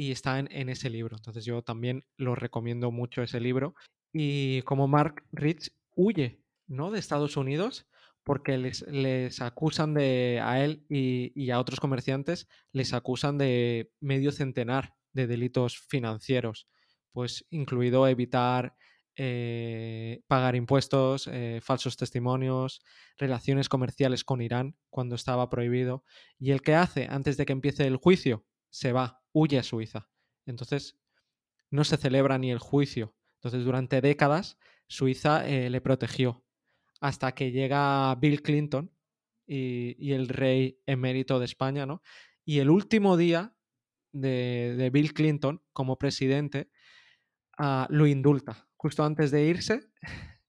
y 0.01 0.11
está 0.11 0.39
en, 0.39 0.69
ese 0.69 0.89
libro. 0.89 1.15
Entonces 1.15 1.45
yo 1.45 1.61
también 1.61 2.03
lo 2.17 2.33
recomiendo 2.33 2.89
mucho 2.89 3.21
ese 3.21 3.39
libro. 3.39 3.75
Y 4.11 4.63
como 4.63 4.87
Mark 4.87 5.23
Rich 5.31 5.71
huye 5.95 6.41
¿no? 6.65 6.89
de 6.89 6.97
Estados 6.97 7.37
Unidos 7.37 7.87
porque 8.23 8.57
les, 8.57 8.81
les 8.87 9.41
acusan 9.41 9.93
de, 9.93 10.39
a 10.43 10.63
él 10.63 10.83
y, 10.89 11.51
a 11.51 11.59
otros 11.59 11.79
comerciantes, 11.79 12.47
les 12.71 12.93
acusan 12.93 13.37
de 13.37 13.91
medio 13.99 14.31
centenar 14.31 14.95
de 15.13 15.27
delitos 15.27 15.77
financieros, 15.77 16.67
pues 17.11 17.45
incluido 17.51 18.07
evitar 18.07 18.75
eh, 19.15 20.23
pagar 20.25 20.55
impuestos, 20.55 21.29
eh, 21.31 21.59
falsos 21.61 21.95
testimonios, 21.95 22.81
relaciones 23.19 23.69
comerciales 23.69 24.23
con 24.23 24.41
Irán 24.41 24.75
cuando 24.89 25.13
estaba 25.13 25.47
prohibido. 25.47 26.03
¿Y 26.39 26.51
el 26.51 26.63
que 26.63 26.73
hace 26.73 27.07
antes 27.07 27.37
de 27.37 27.45
que 27.45 27.53
empiece 27.53 27.85
el 27.85 27.97
juicio? 27.97 28.45
Se 28.71 28.93
va, 28.93 29.20
huye 29.33 29.59
a 29.59 29.63
Suiza. 29.63 30.09
Entonces, 30.45 30.97
no 31.69 31.83
se 31.83 31.97
celebra 31.97 32.37
ni 32.37 32.51
el 32.51 32.59
juicio. 32.59 33.15
Entonces, 33.35 33.63
durante 33.63 34.01
décadas, 34.01 34.57
Suiza 34.87 35.47
eh, 35.47 35.69
le 35.69 35.81
protegió 35.81 36.43
hasta 36.99 37.31
que 37.33 37.51
llega 37.51 38.13
Bill 38.15 38.41
Clinton 38.43 38.91
y, 39.47 40.13
el 40.13 40.29
rey 40.29 40.79
emérito 40.85 41.39
de 41.39 41.45
España, 41.45 41.85
¿no? 41.85 42.01
Y 42.45 42.59
el 42.59 42.69
último 42.69 43.17
día 43.17 43.55
de, 44.11 44.89
Bill 44.93 45.13
Clinton 45.13 45.61
como 45.73 45.97
presidente 45.97 46.69
ah, 47.57 47.87
lo 47.89 48.05
indulta. 48.05 48.69
Justo 48.77 49.03
antes 49.03 49.31
de 49.31 49.45
irse, 49.45 49.89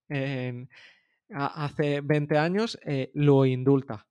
hace 1.30 2.00
20 2.02 2.38
años, 2.38 2.78
eh, 2.84 3.10
lo 3.14 3.46
indulta. 3.46 4.06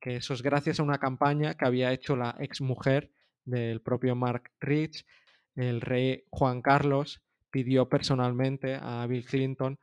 Que 0.00 0.16
eso 0.16 0.32
es 0.32 0.42
gracias 0.42 0.80
a 0.80 0.84
una 0.84 0.98
campaña 0.98 1.56
que 1.56 1.66
había 1.66 1.92
hecho 1.92 2.16
la 2.16 2.36
exmujer 2.38 3.12
del 3.44 3.80
propio 3.80 4.14
Mark 4.14 4.52
Rich. 4.60 5.04
El 5.54 5.80
rey 5.80 6.24
Juan 6.30 6.62
Carlos 6.62 7.22
pidió 7.50 7.88
personalmente 7.88 8.78
a 8.80 9.06
Bill 9.06 9.24
Clinton 9.24 9.78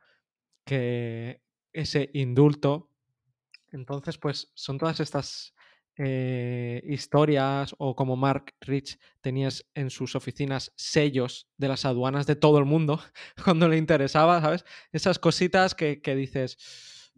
que 0.64 1.40
ese 1.72 2.10
indulto. 2.14 2.90
Entonces, 3.70 4.18
pues 4.18 4.50
son 4.54 4.78
todas 4.78 5.00
estas 5.00 5.54
eh, 6.00 6.80
historias 6.84 7.74
o 7.76 7.96
como 7.96 8.14
Mark 8.14 8.54
Rich 8.60 9.00
tenías 9.20 9.66
en 9.74 9.90
sus 9.90 10.14
oficinas 10.14 10.72
sellos 10.76 11.48
de 11.56 11.66
las 11.66 11.84
aduanas 11.84 12.24
de 12.24 12.36
todo 12.36 12.58
el 12.58 12.66
mundo 12.66 13.02
cuando 13.44 13.68
le 13.68 13.76
interesaba, 13.78 14.40
¿sabes? 14.40 14.64
Esas 14.92 15.18
cositas 15.18 15.74
que, 15.74 16.00
dices... 16.14 16.56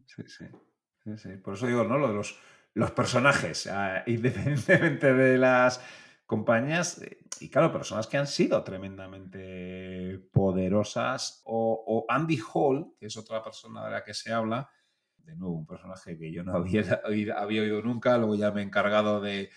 Sí, 0.06 0.22
sí, 0.26 1.18
sí, 1.18 1.28
Por 1.44 1.54
eso 1.54 1.66
digo, 1.66 1.84
¿no? 1.84 1.98
Lo 1.98 2.08
de 2.08 2.14
los, 2.14 2.38
los 2.72 2.90
personajes, 2.92 3.66
ah, 3.66 4.02
independientemente 4.06 5.12
de 5.12 5.36
las 5.36 5.84
compañías, 6.30 7.02
eh, 7.02 7.18
y 7.40 7.50
claro, 7.50 7.72
personas 7.72 8.06
que 8.06 8.16
han 8.16 8.28
sido 8.28 8.62
tremendamente 8.62 10.20
poderosas, 10.32 11.42
o, 11.44 12.06
Andy 12.08 12.38
Hall, 12.54 12.94
que 13.00 13.06
es 13.06 13.16
otra 13.16 13.42
persona 13.42 13.84
de 13.84 13.90
la 13.90 14.04
que 14.04 14.14
se 14.14 14.32
habla, 14.32 14.70
de 15.16 15.34
nuevo, 15.34 15.56
un 15.56 15.66
personaje 15.66 16.16
que 16.16 16.30
yo 16.30 16.44
no 16.44 16.54
había, 16.56 17.02
había 17.36 17.62
oído 17.62 17.82
nunca, 17.82 18.16
luego 18.16 18.36
ya 18.36 18.52
me 18.52 18.60
he 18.60 18.64
encargado 18.64 19.20
de, 19.20 19.50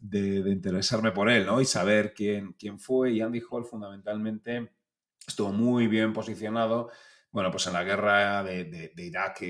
interesarme 0.00 1.10
por 1.10 1.28
él, 1.28 1.46
¿no? 1.46 1.60
Y 1.60 1.64
saber 1.64 2.14
quién, 2.14 2.52
quién 2.52 2.78
fue, 2.78 3.10
y 3.10 3.22
Andy 3.22 3.42
Hall 3.50 3.64
fundamentalmente 3.64 4.70
estuvo 5.26 5.52
muy 5.52 5.88
bien 5.88 6.12
posicionado, 6.12 6.90
bueno, 7.32 7.50
pues 7.50 7.66
en 7.66 7.72
la 7.72 7.82
guerra 7.82 8.44
de, 8.44 8.92
de 8.94 9.04
Irak, 9.04 9.40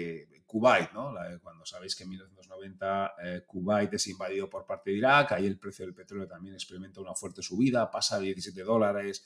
Kuwait, 0.51 0.91
¿no? 0.93 1.15
cuando 1.41 1.65
sabéis 1.65 1.95
que 1.95 2.03
en 2.03 2.11
1990 2.11 3.15
eh, 3.23 3.45
Kuwait 3.47 3.95
es 3.95 4.09
invadido 4.09 4.51
por 4.51 4.67
parte 4.67 4.91
de 4.91 4.97
Irak, 4.97 5.31
ahí 5.31 5.47
el 5.47 5.61
precio 5.61 5.85
del 5.85 5.95
petróleo 5.95 6.27
también 6.27 6.55
experimenta 6.55 7.01
una 7.01 7.15
fuerte 7.15 7.41
subida, 7.41 7.89
pasa 7.89 8.19
de 8.19 8.25
17 8.25 8.65
dólares 8.65 9.25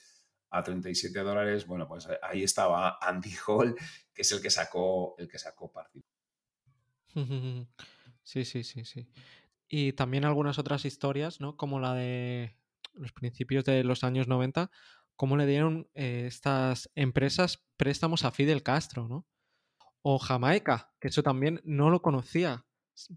a 0.50 0.62
37 0.62 1.18
dólares, 1.20 1.66
bueno, 1.66 1.88
pues 1.88 2.06
ahí 2.22 2.42
estaba 2.42 2.98
Andy 3.00 3.34
Hall, 3.46 3.74
que 4.12 4.20
es 4.20 4.32
el 4.32 4.42
que 4.42 4.50
sacó, 4.50 5.14
el 5.16 5.26
que 5.28 5.38
sacó 5.38 5.72
partido. 5.72 6.04
Sí, 8.26 8.46
sí, 8.46 8.64
sí, 8.64 8.86
sí. 8.86 9.06
Y 9.68 9.92
también 9.92 10.24
algunas 10.24 10.58
otras 10.58 10.86
historias, 10.86 11.42
¿no? 11.42 11.58
Como 11.58 11.78
la 11.78 11.92
de 11.92 12.56
los 12.94 13.12
principios 13.12 13.66
de 13.66 13.84
los 13.84 14.02
años 14.02 14.28
90, 14.28 14.70
cómo 15.14 15.36
le 15.36 15.44
dieron 15.44 15.90
eh, 15.92 16.24
estas 16.26 16.90
empresas 16.94 17.66
préstamos 17.76 18.24
a 18.24 18.30
Fidel 18.30 18.62
Castro, 18.62 19.08
¿no? 19.08 19.26
O 20.06 20.18
Jamaica, 20.18 20.92
que 21.00 21.08
eso 21.08 21.22
también 21.22 21.62
no 21.64 21.88
lo 21.88 22.02
conocía. 22.02 22.66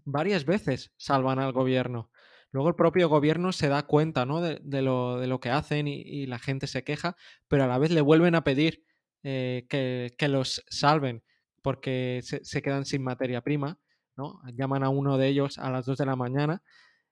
Varias 0.06 0.46
veces 0.46 0.94
salvan 0.96 1.38
al 1.38 1.52
gobierno. 1.52 2.10
Luego 2.50 2.70
el 2.70 2.76
propio 2.76 3.10
gobierno 3.10 3.52
se 3.52 3.68
da 3.68 3.82
cuenta 3.82 4.24
¿no? 4.24 4.40
de, 4.40 4.58
lo, 4.82 5.20
de, 5.20 5.26
lo, 5.26 5.38
que 5.38 5.50
hacen 5.50 5.86
y, 5.86 6.24
la 6.24 6.38
gente 6.38 6.66
se 6.66 6.84
queja, 6.84 7.14
pero 7.46 7.64
a 7.64 7.66
la 7.66 7.76
vez 7.76 7.90
le 7.90 8.00
vuelven 8.00 8.34
a 8.34 8.42
pedir 8.42 8.84
eh, 9.22 9.66
que, 9.68 10.28
los 10.28 10.64
salven 10.70 11.22
porque 11.60 12.20
se, 12.22 12.62
quedan 12.62 12.86
sin 12.86 13.02
materia 13.02 13.42
prima. 13.42 13.78
¿no? 14.16 14.40
Llaman 14.54 14.82
a 14.82 14.88
uno 14.88 15.18
de 15.18 15.28
ellos 15.28 15.58
a 15.58 15.70
las 15.70 15.84
2 15.84 15.98
de 15.98 16.06
la 16.06 16.16
mañana. 16.16 16.62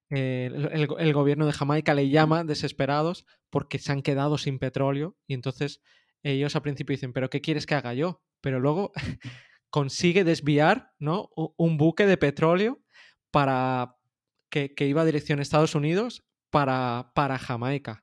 Eh, 0.09 0.49
el, 0.73 0.89
el, 0.99 1.13
gobierno 1.13 1.45
de 1.45 1.53
Jamaica 1.53 1.93
le 1.93 2.09
llama 2.09 2.45
desesperados 2.45 3.27
porque 3.51 3.79
se 3.79 3.93
han 3.93 4.01
quedado 4.01 4.39
sin 4.39 4.59
petróleo 4.59 5.17
y 5.27 5.35
entonces 5.35 5.83
ellos 6.23 6.57
al 6.57 6.63
principio 6.63 6.95
dicen, 6.95 7.13
pero 7.13 7.29
¿qué 7.29 7.41
quieres 7.43 7.67
que 7.67 7.75
haga 7.75 7.93
yo? 7.93 8.23
Pero 8.41 8.59
luego 8.59 8.93
consigue 9.77 10.25
desviar 10.25 10.95
¿no? 10.99 11.29
un 11.35 11.77
buque 11.77 12.07
de 12.07 12.17
petróleo 12.17 12.81
para 13.31 13.99
que, 14.49 14.73
iba 14.79 15.03
a 15.03 15.05
dirección 15.05 15.39
a 15.39 15.43
Estados 15.43 15.75
Unidos 15.75 16.25
para, 16.49 17.13
para 17.15 17.37
Jamaica. 17.37 18.03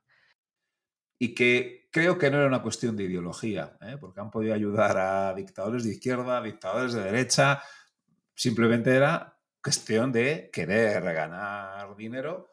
Y 1.18 1.34
que 1.34 1.88
creo 1.90 2.16
que 2.16 2.30
no 2.30 2.36
era 2.36 2.46
una 2.46 2.62
cuestión 2.62 2.94
de 2.96 3.02
ideología, 3.02 3.76
¿eh? 3.80 3.96
porque 4.00 4.20
han 4.20 4.30
podido 4.30 4.54
ayudar 4.54 4.96
a 4.98 5.34
dictadores 5.34 5.82
de 5.82 5.90
izquierda, 5.90 6.40
dictadores 6.40 6.92
de 6.92 7.02
derecha, 7.02 7.60
simplemente 8.36 8.94
era 8.94 9.36
cuestión 9.60 10.12
de 10.12 10.50
querer 10.52 11.02
ganar 11.02 11.96
dinero 11.96 12.50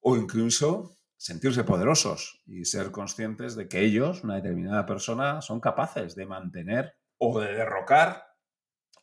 o 0.00 0.16
incluso 0.16 0.98
sentirse 1.16 1.62
poderosos 1.62 2.42
y 2.46 2.64
ser 2.64 2.90
conscientes 2.90 3.54
de 3.54 3.68
que 3.68 3.84
ellos, 3.84 4.24
una 4.24 4.34
determinada 4.34 4.86
persona, 4.86 5.40
son 5.40 5.60
capaces 5.60 6.16
de 6.16 6.26
mantener 6.26 6.96
o 7.30 7.40
de 7.40 7.54
derrocar 7.54 8.34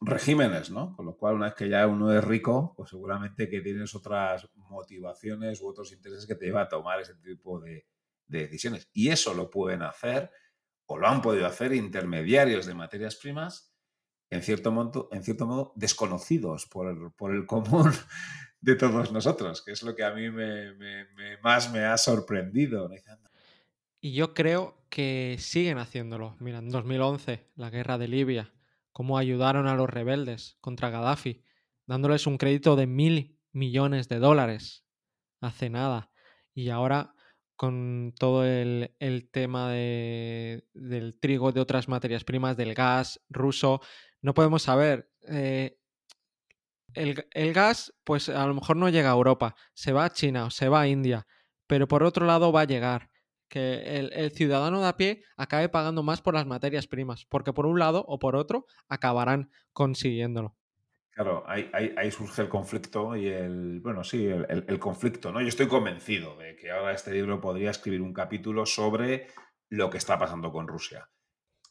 regímenes, 0.01 0.71
¿no? 0.71 0.95
Con 0.95 1.05
lo 1.05 1.15
cual, 1.15 1.35
una 1.35 1.45
vez 1.45 1.55
que 1.55 1.69
ya 1.69 1.85
uno 1.85 2.11
es 2.11 2.23
rico, 2.23 2.73
pues 2.75 2.89
seguramente 2.89 3.47
que 3.47 3.61
tienes 3.61 3.93
otras 3.93 4.49
motivaciones 4.55 5.61
u 5.61 5.67
otros 5.67 5.91
intereses 5.91 6.25
que 6.25 6.35
te 6.35 6.45
llevan 6.45 6.65
a 6.65 6.69
tomar 6.69 6.99
ese 6.99 7.15
tipo 7.15 7.59
de, 7.59 7.85
decisiones. 8.25 8.89
Y 8.93 9.09
eso 9.09 9.33
lo 9.33 9.49
pueden 9.49 9.83
hacer, 9.83 10.31
o 10.85 10.97
lo 10.97 11.07
han 11.07 11.21
podido 11.21 11.45
hacer, 11.45 11.73
intermediarios 11.73 12.65
de 12.65 12.73
materias 12.73 13.17
primas, 13.17 13.73
en 14.29 14.41
cierto 14.41 14.71
modo, 14.71 15.73
desconocidos 15.75 16.65
por 16.65 16.87
el, 16.87 17.45
común 17.45 17.91
de 18.61 18.75
todos 18.75 19.11
nosotros, 19.11 19.61
que 19.63 19.73
es 19.73 19.83
lo 19.83 19.93
que 19.93 20.05
a 20.05 20.13
mí 20.13 20.31
me, 20.31 20.73
más 21.43 21.71
me 21.71 21.83
ha 21.83 21.97
sorprendido. 21.97 22.89
Y 24.03 24.13
yo 24.13 24.33
creo 24.33 24.83
que 24.89 25.37
siguen 25.39 25.77
haciéndolo. 25.77 26.35
Mira, 26.39 26.57
en 26.57 26.69
2011, 26.69 27.47
la 27.55 27.69
guerra 27.69 27.99
de 27.99 28.07
Libia, 28.07 28.51
cómo 28.91 29.19
ayudaron 29.19 29.67
a 29.67 29.75
los 29.75 29.89
rebeldes 29.89 30.57
contra 30.59 30.89
Gaddafi, 30.89 31.43
dándoles 31.85 32.25
un 32.25 32.39
crédito 32.39 32.75
de 32.75 32.87
mil 32.87 33.39
millones 33.51 34.09
de 34.09 34.17
dólares 34.17 34.85
hace 35.39 35.69
nada. 35.69 36.11
Y 36.55 36.69
ahora 36.69 37.13
con 37.55 38.15
todo 38.17 38.43
el, 38.43 38.89
tema 39.31 39.69
de, 39.69 40.67
del 40.73 41.19
trigo, 41.19 41.51
de 41.51 41.61
otras 41.61 41.87
materias 41.87 42.23
primas, 42.23 42.57
del 42.57 42.73
gas 42.73 43.21
ruso, 43.29 43.81
no 44.19 44.33
podemos 44.33 44.63
saber. 44.63 45.11
Eh, 45.27 45.77
el, 46.95 47.27
el, 47.29 47.53
gas, 47.53 47.93
pues 48.03 48.29
a 48.29 48.47
lo 48.47 48.55
mejor 48.55 48.77
no 48.77 48.89
llega 48.89 49.11
a 49.11 49.13
Europa, 49.13 49.55
se 49.75 49.93
va 49.93 50.05
a 50.05 50.11
China 50.11 50.45
o 50.45 50.49
se 50.49 50.69
va 50.69 50.81
a 50.81 50.87
India, 50.87 51.27
pero 51.67 51.87
por 51.87 52.01
otro 52.01 52.25
lado 52.25 52.51
va 52.51 52.61
a 52.61 52.65
llegar 52.65 53.10
que 53.51 53.97
el, 53.97 54.31
ciudadano 54.31 54.81
de 54.81 54.87
a 54.87 54.95
pie 54.95 55.23
acabe 55.35 55.67
pagando 55.67 56.03
más 56.03 56.21
por 56.21 56.33
las 56.33 56.47
materias 56.47 56.87
primas, 56.87 57.25
porque 57.25 57.51
por 57.51 57.65
un 57.65 57.77
lado 57.77 58.05
o 58.07 58.17
por 58.17 58.37
otro 58.37 58.65
acabarán 58.87 59.51
consiguiéndolo. 59.73 60.55
Claro, 61.11 61.43
ahí, 61.45 61.69
ahí- 61.73 61.93
ahí 61.97 62.09
surge 62.09 62.41
el 62.41 62.47
conflicto 62.49 63.17
y 63.17 63.27
el, 63.27 63.81
bueno, 63.81 64.05
sí, 64.05 64.25
el, 64.25 64.45
el- 64.49 64.65
el 64.69 64.79
conflicto, 64.79 65.33
¿no? 65.33 65.41
Yo 65.41 65.49
estoy 65.49 65.67
convencido 65.67 66.37
de 66.37 66.55
que 66.55 66.71
ahora 66.71 66.93
este 66.93 67.11
libro 67.11 67.41
podría 67.41 67.71
escribir 67.71 68.01
un 68.01 68.13
capítulo 68.13 68.65
sobre 68.65 69.27
lo 69.69 69.89
que 69.89 69.97
está 69.97 70.17
pasando 70.17 70.49
con 70.53 70.69
Rusia. 70.69 71.09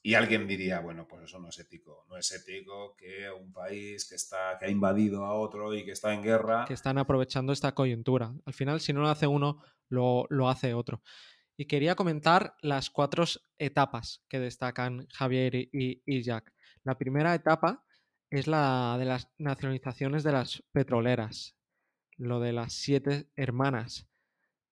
Y 0.02 0.14
alguien 0.14 0.46
diría, 0.46 0.80
bueno, 0.80 1.06
pues 1.08 1.24
eso 1.24 1.38
no 1.38 1.48
es 1.48 1.58
ético. 1.58 2.06
No 2.08 2.16
es 2.18 2.30
ético 2.32 2.94
que 2.96 3.30
un 3.30 3.52
país 3.52 4.06
que, 4.08 4.14
está, 4.14 4.56
que 4.58 4.66
ha 4.66 4.70
invadido 4.70 5.24
a 5.24 5.32
otro 5.34 5.74
y 5.74 5.84
que 5.84 5.92
está 5.92 6.12
en 6.14 6.22
guerra... 6.22 6.64
que 6.66 6.72
están 6.74 6.96
aprovechando 6.98 7.52
esta 7.52 7.72
coyuntura. 7.74 8.32
Al 8.46 8.52
final, 8.54 8.80
si 8.80 8.92
no 8.92 9.00
lo 9.00 9.08
hace 9.08 9.26
uno, 9.26 9.62
lo, 9.88 10.26
lo 10.30 10.48
hace 10.48 10.72
otro. 10.72 11.02
Y 11.60 11.66
quería 11.66 11.94
comentar 11.94 12.56
las 12.62 12.88
cuatro 12.88 13.24
etapas 13.58 14.24
que 14.30 14.40
destacan 14.40 15.06
Javier 15.12 15.54
y, 15.54 16.02
y- 16.06 16.22
Jack. 16.22 16.54
La 16.84 16.96
primera 16.96 17.34
etapa 17.34 17.84
es 18.30 18.46
la 18.46 18.96
de 18.98 19.04
las 19.04 19.28
nacionalizaciones 19.36 20.22
de 20.22 20.32
las 20.32 20.62
petroleras, 20.72 21.58
lo 22.16 22.40
de 22.40 22.54
las 22.54 22.72
siete 22.72 23.28
hermanas. 23.36 24.08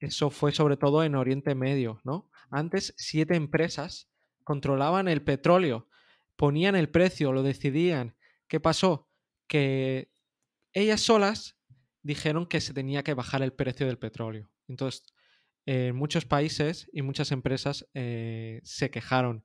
Eso 0.00 0.30
fue 0.30 0.50
sobre 0.50 0.78
todo 0.78 1.04
en 1.04 1.14
Oriente 1.14 1.54
Medio, 1.54 2.00
¿no? 2.04 2.30
Antes 2.50 2.94
siete 2.96 3.36
empresas 3.36 4.08
controlaban 4.42 5.08
el 5.08 5.20
petróleo, 5.20 5.90
ponían 6.36 6.74
el 6.74 6.88
precio, 6.88 7.32
lo 7.34 7.42
decidían. 7.42 8.16
¿Qué 8.46 8.60
pasó? 8.60 9.10
Que 9.46 10.10
ellas 10.72 11.02
solas 11.02 11.58
dijeron 12.02 12.46
que 12.46 12.62
se 12.62 12.72
tenía 12.72 13.02
que 13.02 13.12
bajar 13.12 13.42
el 13.42 13.52
precio 13.52 13.86
del 13.86 13.98
petróleo. 13.98 14.50
Entonces, 14.68 15.04
muchos 15.92 16.24
países 16.24 16.88
y 16.94 17.02
muchas 17.02 17.30
empresas 17.30 17.86
eh, 17.92 18.60
se 18.64 18.90
quejaron 18.90 19.44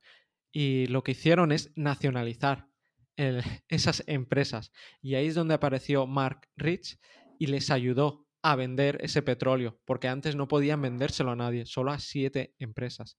y 0.52 0.86
lo 0.86 1.02
que 1.04 1.12
hicieron 1.12 1.52
es 1.52 1.72
nacionalizar 1.76 2.68
esas 3.68 4.02
empresas. 4.06 4.72
Y 5.02 5.16
ahí 5.16 5.26
es 5.26 5.34
donde 5.34 5.54
apareció 5.54 6.06
Mark 6.06 6.48
Rich 6.56 6.98
y 7.38 7.48
les 7.48 7.70
ayudó 7.70 8.26
a 8.42 8.56
vender 8.56 8.98
ese 9.02 9.20
petróleo, 9.20 9.78
porque 9.84 10.08
antes 10.08 10.36
no 10.36 10.48
podían 10.48 10.80
vendérselo 10.80 11.32
a 11.32 11.36
nadie, 11.36 11.66
solo 11.66 11.90
a 11.92 11.98
siete 11.98 12.54
empresas. 12.58 13.18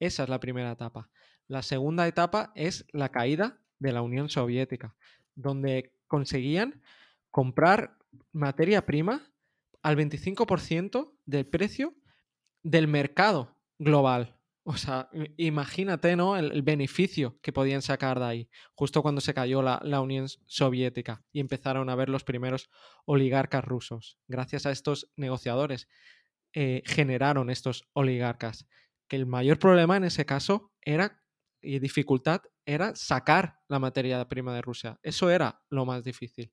Esa 0.00 0.22
es 0.24 0.28
la 0.28 0.40
primera 0.40 0.72
etapa. 0.72 1.10
La 1.46 1.62
segunda 1.62 2.08
etapa 2.08 2.52
es 2.54 2.86
la 2.92 3.10
caída 3.10 3.60
de 3.78 3.92
la 3.92 4.02
Unión 4.02 4.28
Soviética, 4.28 4.96
donde 5.34 5.92
conseguían 6.06 6.82
comprar 7.30 7.98
materia 8.32 8.86
prima 8.86 9.32
al 9.82 9.96
25% 9.96 11.12
del 11.26 11.46
precio 11.46 11.94
del 12.62 12.88
mercado 12.88 13.56
global. 13.78 14.36
O 14.62 14.76
sea, 14.76 15.08
imagínate, 15.36 16.14
¿no? 16.16 16.36
El, 16.36 16.52
el 16.52 16.62
beneficio 16.62 17.38
que 17.40 17.52
podían 17.52 17.82
sacar 17.82 18.18
de 18.18 18.26
ahí, 18.26 18.50
justo 18.74 19.02
cuando 19.02 19.20
se 19.20 19.34
cayó 19.34 19.62
la, 19.62 19.80
la 19.82 20.00
Unión 20.00 20.28
Soviética 20.46 21.24
y 21.32 21.40
empezaron 21.40 21.88
a 21.88 21.94
ver 21.94 22.08
los 22.08 22.24
primeros 22.24 22.68
oligarcas 23.06 23.64
rusos. 23.64 24.18
Gracias 24.28 24.66
a 24.66 24.70
estos 24.70 25.10
negociadores 25.16 25.88
eh, 26.52 26.82
generaron 26.84 27.48
estos 27.48 27.88
oligarcas. 27.94 28.66
Que 29.08 29.16
el 29.16 29.26
mayor 29.26 29.58
problema 29.58 29.96
en 29.96 30.04
ese 30.04 30.26
caso 30.26 30.72
era, 30.82 31.22
y 31.60 31.78
dificultad, 31.78 32.42
era 32.66 32.94
sacar 32.94 33.58
la 33.66 33.78
materia 33.78 34.28
prima 34.28 34.54
de 34.54 34.62
Rusia. 34.62 35.00
Eso 35.02 35.30
era 35.30 35.62
lo 35.70 35.84
más 35.86 36.04
difícil. 36.04 36.52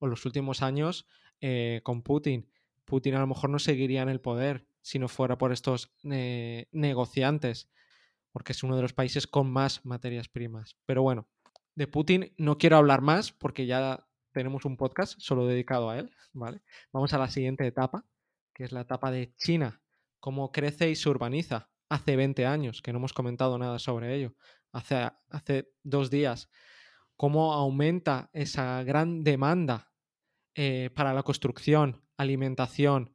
O 0.00 0.06
los 0.06 0.24
últimos 0.24 0.62
años 0.62 1.06
eh, 1.40 1.80
con 1.84 2.02
Putin. 2.02 2.50
Putin 2.84 3.14
a 3.14 3.20
lo 3.20 3.26
mejor 3.26 3.50
no 3.50 3.58
seguiría 3.58 4.02
en 4.02 4.08
el 4.08 4.20
poder 4.20 4.66
si 4.82 4.98
no 4.98 5.08
fuera 5.08 5.38
por 5.38 5.52
estos 5.52 5.94
eh, 6.04 6.66
negociantes, 6.72 7.70
porque 8.32 8.52
es 8.52 8.62
uno 8.62 8.76
de 8.76 8.82
los 8.82 8.92
países 8.92 9.26
con 9.26 9.50
más 9.50 9.84
materias 9.84 10.28
primas. 10.28 10.76
Pero 10.84 11.02
bueno, 11.02 11.28
de 11.74 11.86
Putin 11.86 12.34
no 12.36 12.58
quiero 12.58 12.76
hablar 12.76 13.00
más 13.00 13.32
porque 13.32 13.66
ya 13.66 14.06
tenemos 14.32 14.64
un 14.64 14.76
podcast 14.76 15.18
solo 15.18 15.46
dedicado 15.46 15.90
a 15.90 15.98
él, 15.98 16.10
¿vale? 16.32 16.62
Vamos 16.92 17.12
a 17.12 17.18
la 17.18 17.28
siguiente 17.28 17.66
etapa, 17.66 18.04
que 18.54 18.64
es 18.64 18.72
la 18.72 18.82
etapa 18.82 19.10
de 19.10 19.34
China, 19.36 19.82
cómo 20.20 20.52
crece 20.52 20.90
y 20.90 20.96
se 20.96 21.08
urbaniza. 21.08 21.70
Hace 21.88 22.16
20 22.16 22.46
años, 22.46 22.80
que 22.80 22.90
no 22.90 22.98
hemos 22.98 23.12
comentado 23.12 23.58
nada 23.58 23.78
sobre 23.78 24.14
ello. 24.14 24.34
Hace, 24.72 25.10
hace 25.28 25.74
dos 25.82 26.08
días, 26.08 26.48
cómo 27.16 27.52
aumenta 27.52 28.30
esa 28.32 28.82
gran 28.82 29.22
demanda 29.22 29.92
eh, 30.54 30.90
para 30.94 31.12
la 31.12 31.22
construcción, 31.22 32.02
alimentación, 32.16 33.14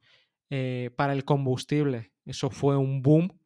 eh, 0.49 0.91
para 0.95 1.13
el 1.13 1.25
combustible. 1.25 2.11
Eso 2.25 2.49
fue 2.49 2.77
un 2.77 3.01
boom 3.01 3.39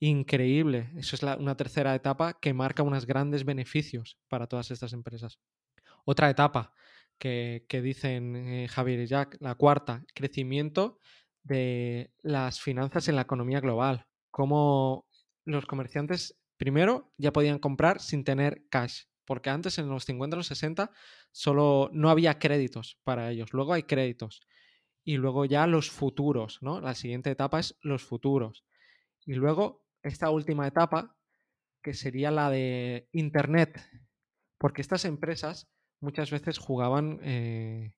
increíble. 0.00 0.90
Eso 0.96 1.16
es 1.16 1.22
la- 1.22 1.36
una 1.36 1.56
tercera 1.56 1.94
etapa 1.94 2.34
que 2.40 2.54
marca 2.54 2.82
unos 2.82 3.06
grandes 3.06 3.44
beneficios 3.44 4.18
para 4.28 4.46
todas 4.46 4.70
estas 4.70 4.92
empresas. 4.92 5.38
Otra 6.04 6.30
etapa 6.30 6.74
que, 7.18 7.64
dicen 7.82 8.36
eh, 8.36 8.68
Javier 8.68 9.00
y 9.00 9.06
Jack, 9.06 9.36
la 9.40 9.54
cuarta, 9.56 10.04
crecimiento 10.14 10.98
de 11.42 12.12
las 12.22 12.60
finanzas 12.60 13.08
en 13.08 13.16
la 13.16 13.22
economía 13.22 13.60
global. 13.60 14.06
Cómo 14.30 15.06
los 15.44 15.66
comerciantes 15.66 16.38
primero 16.56 17.12
ya 17.18 17.32
podían 17.32 17.58
comprar 17.58 18.00
sin 18.00 18.24
tener 18.24 18.64
cash, 18.70 19.02
porque 19.26 19.50
antes 19.50 19.78
en 19.78 19.88
los 19.88 20.04
50 20.04 20.36
y 20.36 20.38
los 20.38 20.46
60 20.46 20.90
solo 21.32 21.90
no 21.92 22.10
había 22.10 22.38
créditos 22.38 22.98
para 23.04 23.30
ellos. 23.30 23.52
Luego 23.52 23.72
hay 23.74 23.84
créditos. 23.84 24.40
Y 25.04 25.16
luego 25.16 25.44
ya 25.44 25.66
los 25.66 25.90
futuros, 25.90 26.58
¿no? 26.62 26.80
La 26.80 26.94
siguiente 26.94 27.30
etapa 27.30 27.60
es 27.60 27.78
los 27.82 28.02
futuros. 28.02 28.64
Y 29.24 29.34
luego 29.34 29.84
esta 30.02 30.30
última 30.30 30.66
etapa, 30.66 31.16
que 31.82 31.94
sería 31.94 32.30
la 32.30 32.50
de 32.50 33.08
Internet, 33.12 33.80
porque 34.58 34.82
estas 34.82 35.04
empresas 35.04 35.68
muchas 36.00 36.30
veces 36.30 36.58
jugaban, 36.58 37.20
eh, 37.22 37.92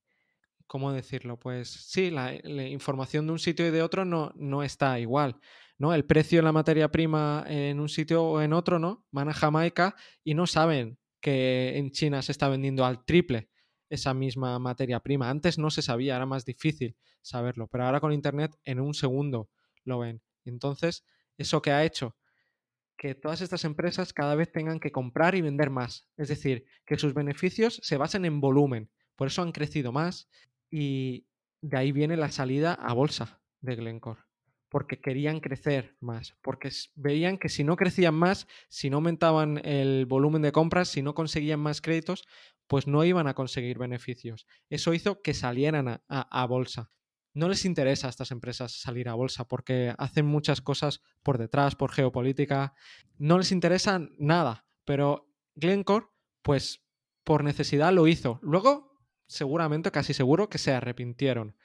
¿cómo 0.66 0.92
decirlo? 0.92 1.38
Pues 1.38 1.68
sí, 1.68 2.10
la, 2.10 2.34
información 2.68 3.26
de 3.26 3.32
un 3.32 3.38
sitio 3.38 3.66
y 3.66 3.70
de 3.70 3.82
otro 3.82 4.04
no, 4.04 4.32
no 4.36 4.62
está 4.62 4.98
igual. 5.00 5.40
¿no? 5.78 5.92
El 5.94 6.04
precio 6.04 6.38
de 6.38 6.44
la 6.44 6.52
materia 6.52 6.90
prima 6.92 7.44
en 7.48 7.80
un 7.80 7.88
sitio 7.88 8.22
o 8.24 8.40
en 8.40 8.52
otro, 8.52 8.78
¿no? 8.78 9.04
Van 9.10 9.28
a 9.28 9.34
Jamaica 9.34 9.96
y 10.22 10.34
no 10.34 10.46
saben 10.46 10.98
que 11.20 11.76
en 11.76 11.90
China 11.90 12.22
se 12.22 12.32
está 12.32 12.48
vendiendo 12.48 12.84
al 12.84 13.04
triple 13.04 13.48
esa 13.92 14.14
misma 14.14 14.58
materia 14.58 15.00
prima. 15.00 15.28
Antes 15.28 15.58
no 15.58 15.70
se 15.70 15.82
sabía, 15.82 16.16
era 16.16 16.24
más 16.24 16.46
difícil 16.46 16.96
saberlo, 17.20 17.66
pero 17.68 17.84
ahora 17.84 18.00
con 18.00 18.12
Internet 18.12 18.56
en 18.64 18.80
un 18.80 18.94
segundo 18.94 19.50
lo 19.84 19.98
ven. 19.98 20.22
Entonces, 20.46 21.04
¿eso 21.36 21.60
que 21.60 21.72
ha 21.72 21.84
hecho? 21.84 22.16
Que 22.96 23.14
todas 23.14 23.42
estas 23.42 23.64
empresas 23.64 24.14
cada 24.14 24.34
vez 24.34 24.50
tengan 24.50 24.80
que 24.80 24.92
comprar 24.92 25.34
y 25.34 25.42
vender 25.42 25.68
más. 25.68 26.08
Es 26.16 26.28
decir, 26.28 26.64
que 26.86 26.96
sus 26.96 27.12
beneficios 27.12 27.80
se 27.82 27.98
basen 27.98 28.24
en 28.24 28.40
volumen. 28.40 28.90
Por 29.14 29.26
eso 29.26 29.42
han 29.42 29.52
crecido 29.52 29.92
más 29.92 30.30
y 30.70 31.26
de 31.60 31.76
ahí 31.76 31.92
viene 31.92 32.16
la 32.16 32.30
salida 32.30 32.72
a 32.72 32.94
bolsa 32.94 33.42
de 33.60 33.76
Glencore. 33.76 34.22
Porque 34.72 34.98
querían 35.00 35.40
crecer 35.40 35.96
más, 36.00 36.34
porque 36.42 36.70
veían 36.94 37.36
que 37.36 37.50
si 37.50 37.62
no 37.62 37.76
crecían 37.76 38.14
más, 38.14 38.48
si 38.68 38.88
no 38.88 38.96
aumentaban 38.96 39.60
el 39.66 40.06
volumen 40.06 40.40
de 40.40 40.50
compras, 40.50 40.88
si 40.88 41.02
no 41.02 41.14
conseguían 41.14 41.60
más 41.60 41.82
créditos, 41.82 42.24
pues 42.66 42.86
no 42.86 43.04
iban 43.04 43.26
a 43.26 43.34
conseguir 43.34 43.76
beneficios. 43.76 44.46
Eso 44.70 44.94
hizo 44.94 45.20
que 45.20 45.34
salieran 45.34 46.00
a, 46.08 46.46
bolsa 46.46 46.90
no 47.34 47.48
les 47.48 47.64
interesa 47.64 48.06
a 48.06 48.10
estas 48.10 48.30
empresas 48.30 48.72
salir 48.72 49.08
a 49.08 49.14
bolsa 49.14 49.44
porque 49.44 49.94
hacen 49.98 50.26
muchas 50.26 50.60
cosas 50.60 51.02
por 51.22 51.38
detrás, 51.38 51.76
por 51.76 51.90
geopolítica. 51.90 52.74
No 53.16 53.38
les 53.38 53.52
interesa 53.52 54.00
nada, 54.18 54.66
pero 54.84 55.30
Glencore, 55.54 56.06
pues 56.42 56.82
por 57.24 57.44
necesidad 57.44 57.92
lo 57.92 58.06
hizo. 58.06 58.38
Luego, 58.42 58.98
seguramente, 59.26 59.90
casi 59.90 60.12
seguro 60.12 60.48
que 60.48 60.58
se 60.58 60.72
arrepintieron. 60.72 61.56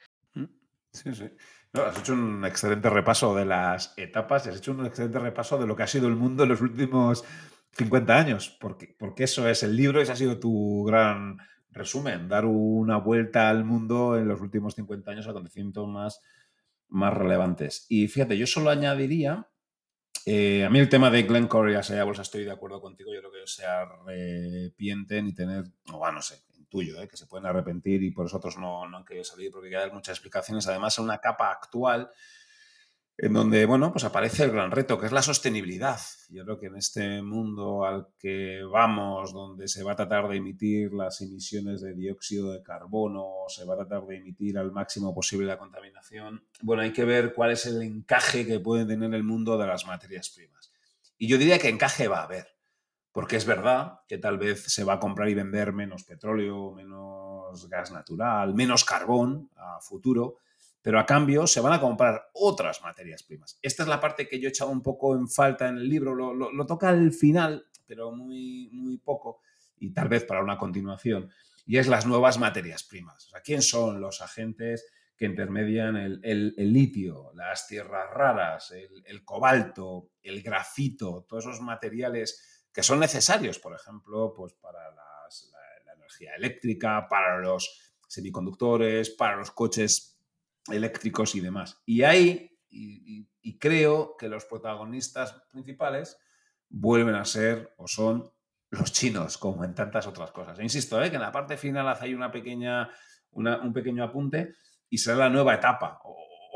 Sí, 0.92 1.14
sí. 1.14 1.30
No, 1.72 1.82
has 1.82 1.98
hecho 1.98 2.14
un 2.14 2.44
excelente 2.44 2.88
repaso 2.88 3.34
de 3.34 3.44
las 3.44 3.92
etapas 3.96 4.46
y 4.46 4.50
has 4.50 4.56
hecho 4.56 4.72
un 4.72 4.86
excelente 4.86 5.18
repaso 5.18 5.58
de 5.58 5.66
lo 5.66 5.76
que 5.76 5.82
ha 5.82 5.86
sido 5.86 6.08
el 6.08 6.16
mundo 6.16 6.44
en 6.44 6.48
los 6.48 6.60
últimos 6.60 7.24
50 7.72 8.16
años, 8.16 8.56
porque, 8.60 8.94
porque 8.98 9.24
eso 9.24 9.48
es 9.48 9.62
el 9.62 9.76
libro 9.76 10.00
ese 10.00 10.12
ha 10.12 10.16
sido 10.16 10.38
tu 10.38 10.84
gran 10.84 11.38
resumen, 11.70 12.28
dar 12.28 12.46
una 12.46 12.96
vuelta 12.96 13.48
al 13.50 13.64
mundo 13.64 14.16
en 14.16 14.26
los 14.26 14.40
últimos 14.40 14.74
50 14.74 15.10
años, 15.10 15.28
acontecimientos 15.28 15.86
más, 15.86 16.20
más 16.88 17.14
relevantes. 17.14 17.86
Y 17.88 18.08
fíjate, 18.08 18.36
yo 18.36 18.46
solo 18.46 18.70
añadiría, 18.70 19.48
eh, 20.26 20.64
a 20.64 20.70
mí 20.70 20.78
el 20.78 20.88
tema 20.88 21.10
de 21.10 21.22
Glencore 21.22 21.72
y 21.72 21.76
Asaya 21.76 22.04
Bolsa 22.04 22.22
estoy 22.22 22.44
de 22.44 22.50
acuerdo 22.50 22.80
contigo, 22.80 23.12
yo 23.12 23.20
creo 23.20 23.32
que 23.32 23.46
se 23.46 23.64
arrepienten 23.64 25.28
y 25.28 25.34
tener, 25.34 25.64
bueno, 25.86 26.16
no 26.16 26.22
sé, 26.22 26.42
tuyo, 26.68 27.00
¿eh? 27.00 27.08
que 27.08 27.16
se 27.16 27.26
pueden 27.26 27.46
arrepentir 27.46 28.02
y 28.02 28.10
por 28.10 28.26
eso 28.26 28.36
otros 28.36 28.58
no, 28.58 28.88
no 28.88 28.98
han 28.98 29.04
querido 29.04 29.24
salir 29.24 29.50
porque 29.50 29.68
hay 29.68 29.72
que 29.72 29.78
dar 29.78 29.92
muchas 29.92 30.16
explicaciones. 30.16 30.66
Además, 30.66 30.98
en 30.98 31.04
una 31.04 31.18
capa 31.18 31.50
actual 31.50 32.10
en 33.20 33.32
donde, 33.32 33.66
bueno, 33.66 33.90
pues 33.90 34.04
aparece 34.04 34.44
el 34.44 34.52
gran 34.52 34.70
reto, 34.70 34.96
que 34.96 35.06
es 35.06 35.12
la 35.12 35.22
sostenibilidad. 35.22 35.98
Yo 36.30 36.44
creo 36.44 36.60
que 36.60 36.66
en 36.66 36.76
este 36.76 37.20
mundo 37.20 37.84
al 37.84 38.06
que 38.16 38.62
vamos, 38.62 39.32
donde 39.32 39.66
se 39.66 39.82
va 39.82 39.92
a 39.92 39.96
tratar 39.96 40.28
de 40.28 40.36
emitir 40.36 40.92
las 40.92 41.20
emisiones 41.20 41.80
de 41.80 41.94
dióxido 41.94 42.52
de 42.52 42.62
carbono, 42.62 43.26
se 43.48 43.64
va 43.64 43.74
a 43.74 43.78
tratar 43.78 44.06
de 44.06 44.18
emitir 44.18 44.56
al 44.56 44.70
máximo 44.70 45.12
posible 45.12 45.48
la 45.48 45.58
contaminación, 45.58 46.44
bueno, 46.62 46.82
hay 46.82 46.92
que 46.92 47.04
ver 47.04 47.34
cuál 47.34 47.50
es 47.50 47.66
el 47.66 47.82
encaje 47.82 48.46
que 48.46 48.60
puede 48.60 48.86
tener 48.86 49.12
el 49.12 49.24
mundo 49.24 49.58
de 49.58 49.66
las 49.66 49.84
materias 49.84 50.30
primas. 50.30 50.70
Y 51.18 51.26
yo 51.26 51.38
diría 51.38 51.58
que 51.58 51.70
encaje 51.70 52.06
va 52.06 52.20
a 52.20 52.24
haber, 52.24 52.46
porque 53.18 53.34
es 53.34 53.46
verdad 53.46 54.02
que 54.06 54.16
tal 54.16 54.38
vez 54.38 54.62
se 54.72 54.84
va 54.84 54.92
a 54.92 55.00
comprar 55.00 55.28
y 55.28 55.34
vender 55.34 55.72
menos 55.72 56.04
petróleo, 56.04 56.70
menos 56.70 57.68
gas 57.68 57.90
natural, 57.90 58.54
menos 58.54 58.84
carbón 58.84 59.50
a 59.56 59.80
futuro, 59.80 60.36
pero 60.80 61.00
a 61.00 61.04
cambio 61.04 61.44
se 61.48 61.60
van 61.60 61.72
a 61.72 61.80
comprar 61.80 62.28
otras 62.34 62.80
materias 62.80 63.24
primas. 63.24 63.58
Esta 63.60 63.82
es 63.82 63.88
la 63.88 63.98
parte 63.98 64.28
que 64.28 64.38
yo 64.38 64.46
he 64.46 64.50
echado 64.50 64.70
un 64.70 64.84
poco 64.84 65.16
en 65.16 65.26
falta 65.28 65.66
en 65.66 65.78
el 65.78 65.88
libro, 65.88 66.14
lo, 66.14 66.64
toca 66.66 66.90
al 66.90 67.10
final, 67.10 67.66
pero 67.88 68.12
muy, 68.12 68.70
muy 68.70 68.98
poco, 68.98 69.40
y 69.80 69.92
tal 69.92 70.06
vez 70.06 70.22
para 70.24 70.40
una 70.40 70.56
continuación, 70.56 71.28
y 71.66 71.78
es 71.78 71.88
las 71.88 72.06
nuevas 72.06 72.38
materias 72.38 72.84
primas. 72.84 73.26
O 73.26 73.30
sea, 73.30 73.40
¿Quién 73.40 73.62
son 73.62 74.00
los 74.00 74.22
agentes 74.22 74.86
que 75.16 75.26
intermedian 75.26 75.96
el, 75.96 76.54
litio, 76.56 77.32
las 77.34 77.66
tierras 77.66 78.14
raras, 78.14 78.72
el 79.06 79.24
cobalto, 79.24 80.10
el 80.22 80.40
grafito, 80.40 81.26
todos 81.28 81.46
esos 81.46 81.60
materiales 81.60 82.57
que 82.72 82.82
son 82.82 83.00
necesarios, 83.00 83.58
por 83.58 83.74
ejemplo, 83.74 84.32
pues 84.34 84.54
para 84.54 84.90
la, 84.90 85.04
energía 85.94 86.34
eléctrica, 86.36 87.06
para 87.08 87.38
los 87.38 87.94
semiconductores, 88.06 89.10
para 89.10 89.36
los 89.36 89.50
coches 89.50 90.18
eléctricos 90.68 91.34
y 91.34 91.40
demás. 91.40 91.82
Y 91.84 92.02
ahí, 92.02 92.58
y, 92.70 93.58
creo 93.58 94.16
que 94.16 94.28
los 94.28 94.44
protagonistas 94.44 95.32
principales 95.50 96.16
vuelven 96.68 97.14
a 97.14 97.24
ser 97.24 97.74
o 97.76 97.88
son 97.88 98.30
los 98.70 98.92
chinos, 98.92 99.36
como 99.36 99.64
en 99.64 99.74
tantas 99.74 100.06
otras 100.06 100.30
cosas. 100.30 100.58
E 100.58 100.62
insisto, 100.62 101.02
¿eh? 101.02 101.10
que 101.10 101.16
en 101.16 101.22
la 101.22 101.32
parte 101.32 101.56
final 101.56 101.88
hace 101.88 102.06
ahí 102.06 102.14
una 102.14 102.30
pequeña, 102.30 102.90
una, 103.32 103.58
un 103.60 103.72
pequeño 103.72 104.04
apunte 104.04 104.54
y 104.88 104.98
será 104.98 105.16
la 105.16 105.30
nueva 105.30 105.54
etapa, 105.54 105.98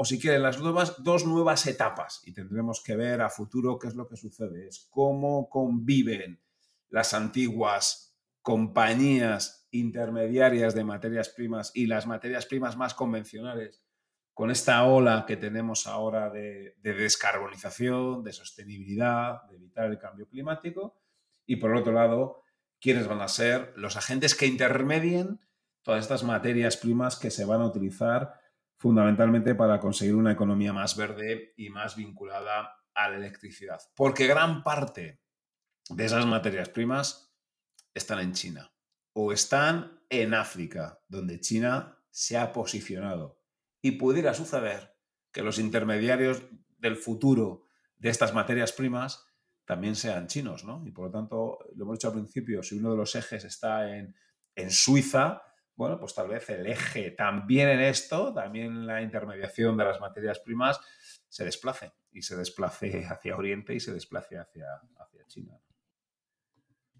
o, 0.02 0.04
si 0.04 0.18
quieren, 0.18 0.42
las 0.42 0.58
nuevas, 0.58 1.00
dos 1.04 1.24
nuevas 1.24 1.64
etapas, 1.68 2.22
y 2.24 2.32
tendremos 2.32 2.82
que 2.82 2.96
ver 2.96 3.20
a 3.20 3.30
futuro 3.30 3.78
qué 3.78 3.86
es 3.86 3.94
lo 3.94 4.08
que 4.08 4.16
sucede, 4.16 4.66
es 4.66 4.88
cómo 4.90 5.48
conviven 5.48 6.42
las 6.90 7.14
antiguas 7.14 8.16
compañías 8.40 9.68
intermediarias 9.70 10.74
de 10.74 10.82
materias 10.82 11.28
primas 11.28 11.70
y 11.72 11.86
las 11.86 12.08
materias 12.08 12.46
primas 12.46 12.76
más 12.76 12.94
convencionales 12.94 13.84
con 14.34 14.50
esta 14.50 14.82
ola 14.84 15.24
que 15.24 15.36
tenemos 15.36 15.86
ahora 15.86 16.28
de, 16.30 16.74
de 16.80 16.94
descarbonización, 16.94 18.24
de 18.24 18.32
sostenibilidad, 18.32 19.44
de 19.44 19.56
evitar 19.56 19.88
el 19.88 20.00
cambio 20.00 20.26
climático, 20.26 21.00
y 21.46 21.56
por 21.56 21.76
otro 21.76 21.92
lado, 21.92 22.42
quiénes 22.80 23.06
van 23.06 23.20
a 23.20 23.28
ser 23.28 23.72
los 23.76 23.96
agentes 23.96 24.34
que 24.34 24.46
intermedien 24.46 25.38
todas 25.82 26.02
estas 26.02 26.24
materias 26.24 26.76
primas 26.76 27.16
que 27.16 27.30
se 27.30 27.44
van 27.44 27.60
a 27.60 27.66
utilizar 27.66 28.41
fundamentalmente 28.82 29.54
para 29.54 29.78
conseguir 29.78 30.16
una 30.16 30.32
economía 30.32 30.72
más 30.72 30.96
verde 30.96 31.54
y 31.56 31.70
más 31.70 31.94
vinculada 31.94 32.74
a 32.92 33.08
la 33.08 33.16
electricidad. 33.16 33.80
Porque 33.94 34.26
gran 34.26 34.64
parte 34.64 35.20
de 35.88 36.04
esas 36.04 36.26
materias 36.26 36.68
primas 36.68 37.32
están 37.94 38.18
en 38.18 38.32
China 38.32 38.74
o 39.12 39.32
están 39.32 40.00
en 40.10 40.34
África, 40.34 40.98
donde 41.06 41.38
China 41.38 41.96
se 42.10 42.36
ha 42.36 42.52
posicionado. 42.52 43.40
Y 43.80 43.92
pudiera 43.92 44.34
suceder 44.34 44.96
que 45.30 45.42
los 45.42 45.60
intermediarios 45.60 46.42
del 46.76 46.96
futuro 46.96 47.66
de 47.94 48.10
estas 48.10 48.34
materias 48.34 48.72
primas 48.72 49.24
también 49.64 49.94
sean 49.94 50.26
chinos, 50.26 50.64
¿no? 50.64 50.82
Y 50.84 50.90
por 50.90 51.04
lo 51.04 51.12
tanto, 51.12 51.58
lo 51.76 51.84
hemos 51.84 51.98
dicho 51.98 52.08
al 52.08 52.14
principio, 52.14 52.64
si 52.64 52.78
uno 52.78 52.90
de 52.90 52.96
los 52.96 53.14
ejes 53.14 53.44
está 53.44 53.96
en, 53.96 54.12
en 54.56 54.70
Suiza, 54.72 55.40
bueno, 55.74 55.98
pues 55.98 56.14
tal 56.14 56.28
vez 56.28 56.48
el 56.50 56.66
eje 56.66 57.10
también 57.10 57.68
en 57.68 57.80
esto, 57.80 58.32
también 58.32 58.86
la 58.86 59.02
intermediación 59.02 59.76
de 59.76 59.84
las 59.84 60.00
materias 60.00 60.38
primas, 60.40 60.80
se 61.28 61.44
desplace 61.44 61.92
y 62.12 62.22
se 62.22 62.36
desplace 62.36 63.04
hacia 63.08 63.36
Oriente 63.36 63.74
y 63.74 63.80
se 63.80 63.92
desplace 63.92 64.38
hacia, 64.38 64.66
hacia 64.98 65.26
China. 65.26 65.58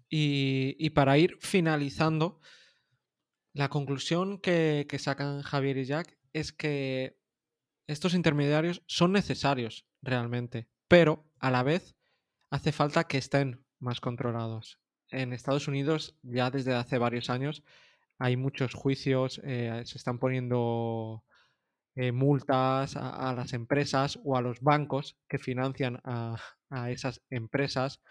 Y, 0.09 0.75
y, 0.77 0.91
para 0.91 1.17
ir 1.17 1.37
finalizando, 1.39 2.39
la 3.53 3.69
conclusión 3.69 4.39
que, 4.39 4.85
que 4.87 4.99
sacan 4.99 5.41
Javier 5.41 5.77
y 5.77 5.85
Jack 5.85 6.17
es 6.33 6.51
que 6.51 7.19
estos 7.87 8.13
intermediarios 8.13 8.83
son 8.87 9.11
necesarios 9.11 9.87
realmente, 10.01 10.67
pero 10.87 11.25
a 11.39 11.51
la 11.51 11.63
vez 11.63 11.95
hace 12.49 12.71
falta 12.71 13.05
que 13.05 13.17
estén 13.17 13.65
más 13.79 13.99
controlados. 13.99 14.79
En 15.09 15.33
Estados 15.33 15.67
Unidos 15.67 16.17
ya 16.21 16.49
desde 16.49 16.73
hace 16.73 16.97
varios 16.97 17.29
años 17.29 17.63
hay 18.19 18.37
muchos 18.37 18.73
juicios, 18.73 19.41
eh, 19.43 19.81
se 19.85 19.97
están 19.97 20.19
poniendo 20.19 21.23
eh, 21.95 22.11
multas 22.11 22.95
a, 22.95 23.29
a, 23.29 23.33
las 23.33 23.53
empresas 23.53 24.19
o 24.23 24.37
a 24.37 24.41
los 24.41 24.61
bancos 24.61 25.17
que 25.27 25.39
financian 25.39 25.99
a, 26.03 26.37
a, 26.69 26.91
esas 26.91 27.21
empresas, 27.29 28.01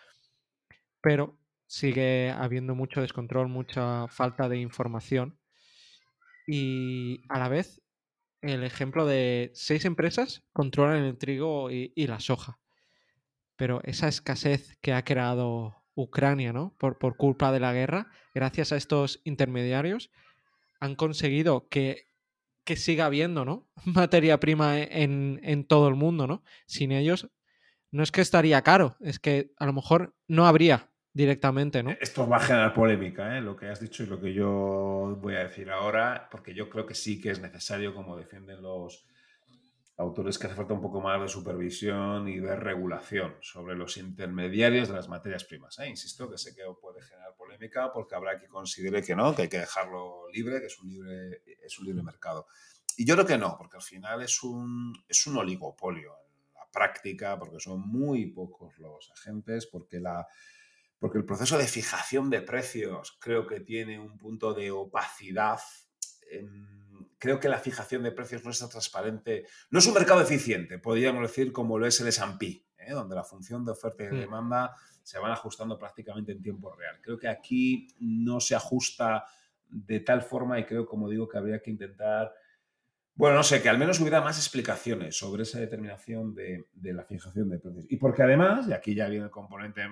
pero 1.01 1.39
sigue 1.67 2.31
habiendo 2.31 2.75
mucho 2.75 3.01
descontrol, 3.01 3.49
mucha 3.49 4.09
falta 4.09 4.49
de 4.49 4.59
información 4.59 5.39
y 6.47 7.23
a 7.29 7.39
la 7.39 7.49
vez 7.49 7.83
el 8.43 8.65
ejemplo 8.65 9.07
de 9.07 9.51
seis 9.55 9.85
empresas 9.85 10.45
controlan 10.53 11.05
el 11.05 11.17
trigo 11.17 11.71
y, 11.71 11.93
y 11.95 12.09
la 12.09 12.21
soja 12.21 12.59
pero 13.63 13.81
esa 13.85 14.09
escasez 14.09 14.77
que 14.81 14.93
ha 14.93 15.05
creado 15.05 15.82
Ucrania, 15.95 16.53
¿no? 16.53 16.75
Por, 16.79 16.99
por, 16.99 17.17
culpa 17.17 17.53
de 17.53 17.61
la 17.61 17.73
guerra, 17.73 18.09
gracias 18.35 18.73
a 18.73 18.77
estos 18.77 19.21
intermediarios, 19.25 20.11
han 20.81 20.95
conseguido 20.95 21.69
que, 21.69 22.07
que 22.65 22.77
siga 22.77 23.07
habiendo, 23.07 23.45
¿no? 23.45 23.69
Materia 23.85 24.41
prima 24.41 24.79
en, 24.79 25.41
en, 25.43 25.65
todo 25.65 25.89
el 25.89 25.95
mundo, 25.95 26.27
¿no? 26.27 26.43
Sin 26.67 26.93
ellos, 26.93 27.29
no 27.91 28.03
es 28.03 28.11
que 28.11 28.21
estaría 28.21 28.63
caro, 28.63 28.97
es 29.01 29.19
que 29.19 29.53
a 29.59 29.67
lo 29.67 29.73
mejor 29.73 30.15
no 30.29 30.47
habría 30.47 30.89
directamente, 31.13 31.83
¿no? 31.83 31.91
Esto 32.01 32.27
va 32.27 32.39
a 32.39 32.41
generar 32.41 32.73
polémica, 32.73 33.37
¿eh? 33.37 33.41
Lo 33.41 33.55
que 33.55 33.67
has 33.67 33.81
dicho 33.81 34.03
y 34.03 34.07
lo 34.07 34.21
que 34.21 34.33
yo 34.33 35.19
voy 35.21 35.35
a 35.35 35.45
decir 35.45 35.71
ahora, 35.71 36.29
porque 36.31 36.55
yo 36.55 36.71
creo 36.71 36.87
que 36.87 36.95
sí 36.95 37.21
que 37.21 37.31
es 37.31 37.41
necesario, 37.41 37.95
como 37.95 38.17
defienden 38.17 38.63
los, 38.63 39.07
autores 40.03 40.39
que 40.39 40.47
hace 40.47 40.57
falta 40.57 40.75
un 40.75 40.81
poco 40.81 41.01
más 41.01 41.21
de 41.21 41.29
supervisión 41.29 42.29
y 42.29 42.39
de 42.39 42.57
regulación 42.57 43.37
sobre 43.41 43.75
los 43.75 43.97
intermediarios 43.97 44.89
de 44.89 44.95
las 44.95 45.09
materias 45.09 45.45
primas. 45.45 45.79
¿eh? 45.79 45.89
Insisto 45.89 46.31
que 46.31 46.39
sé 46.39 46.55
que 46.55 46.63
puede 46.81 47.03
generar 47.03 47.35
polémica 47.37 47.93
porque 47.93 48.15
habrá 48.15 48.39
que 48.39 48.49
considere 48.49 49.03
que 49.03 49.17
no, 49.17 49.35
que 49.35 49.43
hay 49.43 49.49
que 49.49 49.59
dejarlo 49.59 50.29
libre, 50.33 50.61
que 50.61 50.67
es 50.67 50.79
un 50.79 50.89
libre, 50.91 51.43
es 51.65 51.79
un 51.79 51.87
libre 51.87 52.03
mercado. 52.03 52.47
Y 52.97 53.07
yo 53.07 53.15
creo 53.15 53.27
que 53.27 53.39
no, 53.39 53.57
porque 53.57 53.77
al 53.77 53.83
final 53.83 54.23
es 54.23 54.43
un, 54.43 54.93
es 55.09 55.27
un 55.27 55.37
oligopolio 55.39 56.13
en 56.13 56.55
la 56.55 56.71
práctica, 56.71 57.39
porque 57.39 57.61
son 57.61 57.81
muy 57.81 58.27
pocos 58.27 58.79
los 58.79 59.11
agentes, 59.13 59.67
porque, 59.67 60.01
la, 60.01 60.27
porque 60.99 61.19
el 61.19 61.25
proceso 61.25 61.57
de 61.57 61.67
fijación 61.67 62.29
de 62.29 62.43
precios 62.43 63.17
creo 63.21 63.47
que 63.47 63.61
tiene 63.61 63.99
un 63.99 64.19
punto 64.19 64.53
de 64.53 64.71
opacidad. 64.71 65.61
En, 66.31 66.82
creo 67.23 67.39
que 67.39 67.49
la 67.49 67.61
fijación 67.61 68.03
de 68.03 68.11
precios 68.11 68.45
no 68.45 68.51
está 68.51 68.69
transparente. 68.69 69.47
No 69.71 69.79
es 69.79 69.87
un 69.87 69.95
mercado 69.95 70.21
eficiente, 70.21 70.81
podríamos 70.81 71.23
decir, 71.23 71.53
como 71.53 71.79
lo 71.79 71.87
es 71.87 72.01
el 72.01 72.09
S&P, 72.09 72.67
¿eh? 72.79 72.91
donde 72.91 73.15
la 73.15 73.23
función 73.23 73.65
de 73.65 73.71
oferta 73.71 74.03
y 74.03 74.09
de 74.09 74.17
demanda 74.23 74.75
se 75.05 75.21
van 75.21 75.31
ajustando 75.31 75.79
prácticamente 75.79 76.33
en 76.33 76.43
tiempo 76.43 76.75
real. 76.75 76.99
Creo 77.01 77.17
que 77.17 77.29
aquí 77.29 77.87
no 78.01 78.41
se 78.41 78.57
ajusta 78.57 79.25
de 79.69 80.01
tal 80.01 80.23
forma 80.23 80.59
y 80.59 80.65
creo, 80.65 80.85
como 80.85 81.09
digo, 81.09 81.29
que 81.29 81.39
habría 81.39 81.63
que 81.63 81.71
intentar, 81.71 82.35
bueno, 83.15 83.37
no 83.37 83.45
sé, 83.45 83.63
que 83.63 83.69
al 83.69 83.79
menos 83.79 84.01
hubiera 84.01 84.21
más 84.21 84.37
explicaciones 84.39 85.17
sobre 85.17 85.45
esa 85.45 85.61
determinación 85.61 86.35
de, 86.35 86.67
de 86.73 86.93
la 86.93 87.05
fijación 87.05 87.49
de 87.51 87.61
precios. 87.61 87.87
Y 87.89 87.99
porque 87.99 88.25
además, 88.25 88.67
y 88.67 88.73
aquí 88.73 88.97
ya 88.97 89.07
viene 89.07 89.27
el 89.27 89.31
componente 89.31 89.83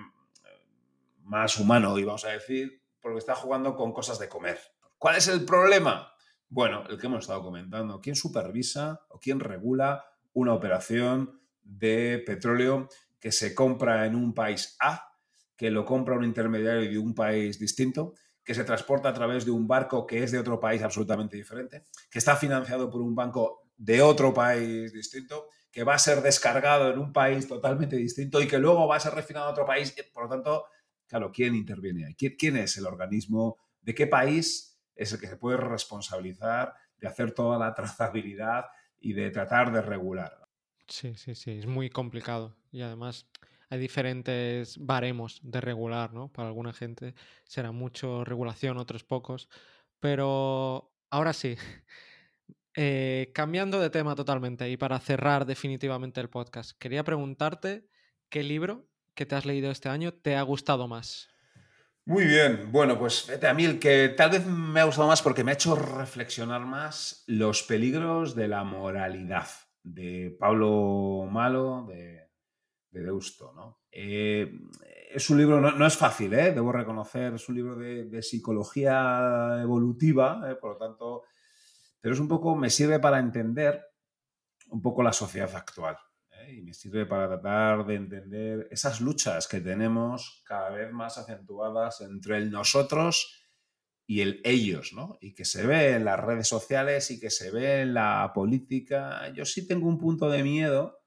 más 1.23 1.57
humano, 1.57 1.97
íbamos 1.97 2.25
a 2.25 2.31
decir, 2.31 2.81
porque 2.99 3.19
está 3.19 3.35
jugando 3.35 3.77
con 3.77 3.93
cosas 3.93 4.19
de 4.19 4.27
comer. 4.27 4.59
¿Cuál 4.97 5.15
es 5.15 5.29
el 5.29 5.45
problema? 5.45 6.11
Bueno, 6.51 6.83
el 6.89 6.99
que 6.99 7.07
hemos 7.07 7.21
estado 7.21 7.41
comentando. 7.43 8.01
¿Quién 8.01 8.17
supervisa 8.17 9.05
o 9.07 9.21
quién 9.21 9.39
regula 9.39 10.03
una 10.33 10.53
operación 10.53 11.39
de 11.63 12.21
petróleo 12.25 12.89
que 13.21 13.31
se 13.31 13.55
compra 13.55 14.05
en 14.05 14.15
un 14.15 14.33
país 14.33 14.75
A, 14.81 15.15
que 15.55 15.71
lo 15.71 15.85
compra 15.85 16.17
un 16.17 16.25
intermediario 16.25 16.91
de 16.91 16.97
un 16.97 17.15
país 17.15 17.57
distinto, 17.57 18.15
que 18.43 18.53
se 18.53 18.65
transporta 18.65 19.07
a 19.07 19.13
través 19.13 19.45
de 19.45 19.51
un 19.51 19.65
barco 19.65 20.05
que 20.05 20.23
es 20.23 20.31
de 20.33 20.39
otro 20.39 20.59
país 20.59 20.81
absolutamente 20.81 21.37
diferente, 21.37 21.85
que 22.09 22.19
está 22.19 22.35
financiado 22.35 22.89
por 22.89 22.99
un 22.99 23.15
banco 23.15 23.69
de 23.77 24.01
otro 24.01 24.33
país 24.33 24.91
distinto, 24.91 25.47
que 25.71 25.85
va 25.85 25.93
a 25.93 25.99
ser 25.99 26.21
descargado 26.21 26.91
en 26.91 26.99
un 26.99 27.13
país 27.13 27.47
totalmente 27.47 27.95
distinto 27.95 28.41
y 28.41 28.47
que 28.49 28.59
luego 28.59 28.89
va 28.89 28.97
a 28.97 28.99
ser 28.99 29.13
refinado 29.13 29.45
en 29.45 29.53
otro 29.53 29.65
país? 29.65 29.95
Por 30.13 30.23
lo 30.23 30.29
tanto, 30.29 30.65
claro, 31.07 31.31
¿quién 31.31 31.55
interviene 31.55 32.07
ahí? 32.07 32.15
¿Quién 32.15 32.57
es 32.57 32.75
el 32.75 32.87
organismo? 32.87 33.55
¿De 33.79 33.95
qué 33.95 34.05
país? 34.05 34.70
Es 35.01 35.11
el 35.11 35.19
que 35.19 35.27
se 35.27 35.37
puede 35.37 35.57
responsabilizar 35.57 36.75
de 36.99 37.07
hacer 37.07 37.31
toda 37.31 37.57
la 37.57 37.73
trazabilidad 37.73 38.65
y 38.99 39.13
de 39.13 39.31
tratar 39.31 39.71
de 39.71 39.81
regular. 39.81 40.47
Sí, 40.87 41.15
sí, 41.15 41.33
sí, 41.33 41.51
es 41.51 41.65
muy 41.65 41.89
complicado 41.89 42.55
y 42.71 42.81
además 42.81 43.27
hay 43.69 43.79
diferentes 43.79 44.77
baremos 44.77 45.39
de 45.43 45.59
regular, 45.61 46.13
¿no? 46.13 46.31
Para 46.31 46.49
alguna 46.49 46.73
gente 46.73 47.15
será 47.45 47.71
mucho 47.71 48.23
regulación, 48.23 48.77
otros 48.77 49.03
pocos, 49.03 49.49
pero 49.99 50.93
ahora 51.09 51.33
sí, 51.33 51.55
eh, 52.75 53.31
cambiando 53.33 53.79
de 53.79 53.89
tema 53.89 54.15
totalmente 54.15 54.69
y 54.69 54.77
para 54.77 54.99
cerrar 54.99 55.45
definitivamente 55.45 56.21
el 56.21 56.29
podcast, 56.29 56.77
quería 56.77 57.03
preguntarte 57.03 57.87
qué 58.29 58.43
libro 58.43 58.87
que 59.15 59.25
te 59.25 59.35
has 59.35 59.45
leído 59.45 59.71
este 59.71 59.89
año 59.89 60.13
te 60.13 60.35
ha 60.35 60.41
gustado 60.43 60.87
más. 60.87 61.29
Muy 62.05 62.25
bien, 62.25 62.71
bueno, 62.71 62.97
pues 62.97 63.27
vete 63.27 63.47
a 63.47 63.53
mí 63.53 63.63
el 63.63 63.79
que 63.79 64.09
tal 64.09 64.31
vez 64.31 64.45
me 64.45 64.79
ha 64.79 64.85
gustado 64.85 65.07
más 65.07 65.21
porque 65.21 65.43
me 65.43 65.51
ha 65.51 65.53
hecho 65.53 65.75
reflexionar 65.75 66.65
más 66.65 67.23
los 67.27 67.61
peligros 67.61 68.35
de 68.35 68.47
la 68.47 68.63
moralidad 68.63 69.47
de 69.83 70.35
Pablo 70.39 71.27
Malo, 71.29 71.85
de, 71.87 72.27
de 72.89 73.03
Deusto, 73.03 73.53
¿no? 73.53 73.81
Eh, 73.91 74.51
es 75.11 75.29
un 75.29 75.37
libro, 75.37 75.61
no, 75.61 75.71
no 75.71 75.85
es 75.85 75.95
fácil, 75.95 76.33
¿eh? 76.33 76.51
debo 76.51 76.71
reconocer, 76.71 77.35
es 77.35 77.47
un 77.47 77.55
libro 77.55 77.75
de, 77.75 78.05
de 78.05 78.23
psicología 78.23 79.59
evolutiva, 79.61 80.41
¿eh? 80.49 80.55
por 80.55 80.71
lo 80.71 80.77
tanto, 80.77 81.23
pero 81.99 82.15
es 82.15 82.19
un 82.19 82.27
poco, 82.27 82.55
me 82.55 82.71
sirve 82.71 82.99
para 82.99 83.19
entender 83.19 83.79
un 84.69 84.81
poco 84.81 85.03
la 85.03 85.13
sociedad 85.13 85.55
actual. 85.55 85.97
Y 86.49 86.61
me 86.61 86.73
sirve 86.73 87.05
para 87.05 87.27
tratar 87.27 87.85
de 87.85 87.95
entender 87.95 88.67
esas 88.71 89.01
luchas 89.01 89.47
que 89.47 89.61
tenemos 89.61 90.41
cada 90.45 90.69
vez 90.69 90.91
más 90.91 91.17
acentuadas 91.17 92.01
entre 92.01 92.37
el 92.37 92.51
nosotros 92.51 93.41
y 94.07 94.21
el 94.21 94.41
ellos, 94.43 94.93
¿no? 94.93 95.17
Y 95.21 95.33
que 95.33 95.45
se 95.45 95.65
ve 95.65 95.91
en 95.95 96.05
las 96.05 96.19
redes 96.19 96.47
sociales 96.47 97.11
y 97.11 97.19
que 97.19 97.29
se 97.29 97.51
ve 97.51 97.81
en 97.81 97.93
la 97.93 98.31
política. 98.33 99.31
Yo 99.33 99.45
sí 99.45 99.67
tengo 99.67 99.87
un 99.87 99.97
punto 99.97 100.29
de 100.29 100.43
miedo 100.43 100.99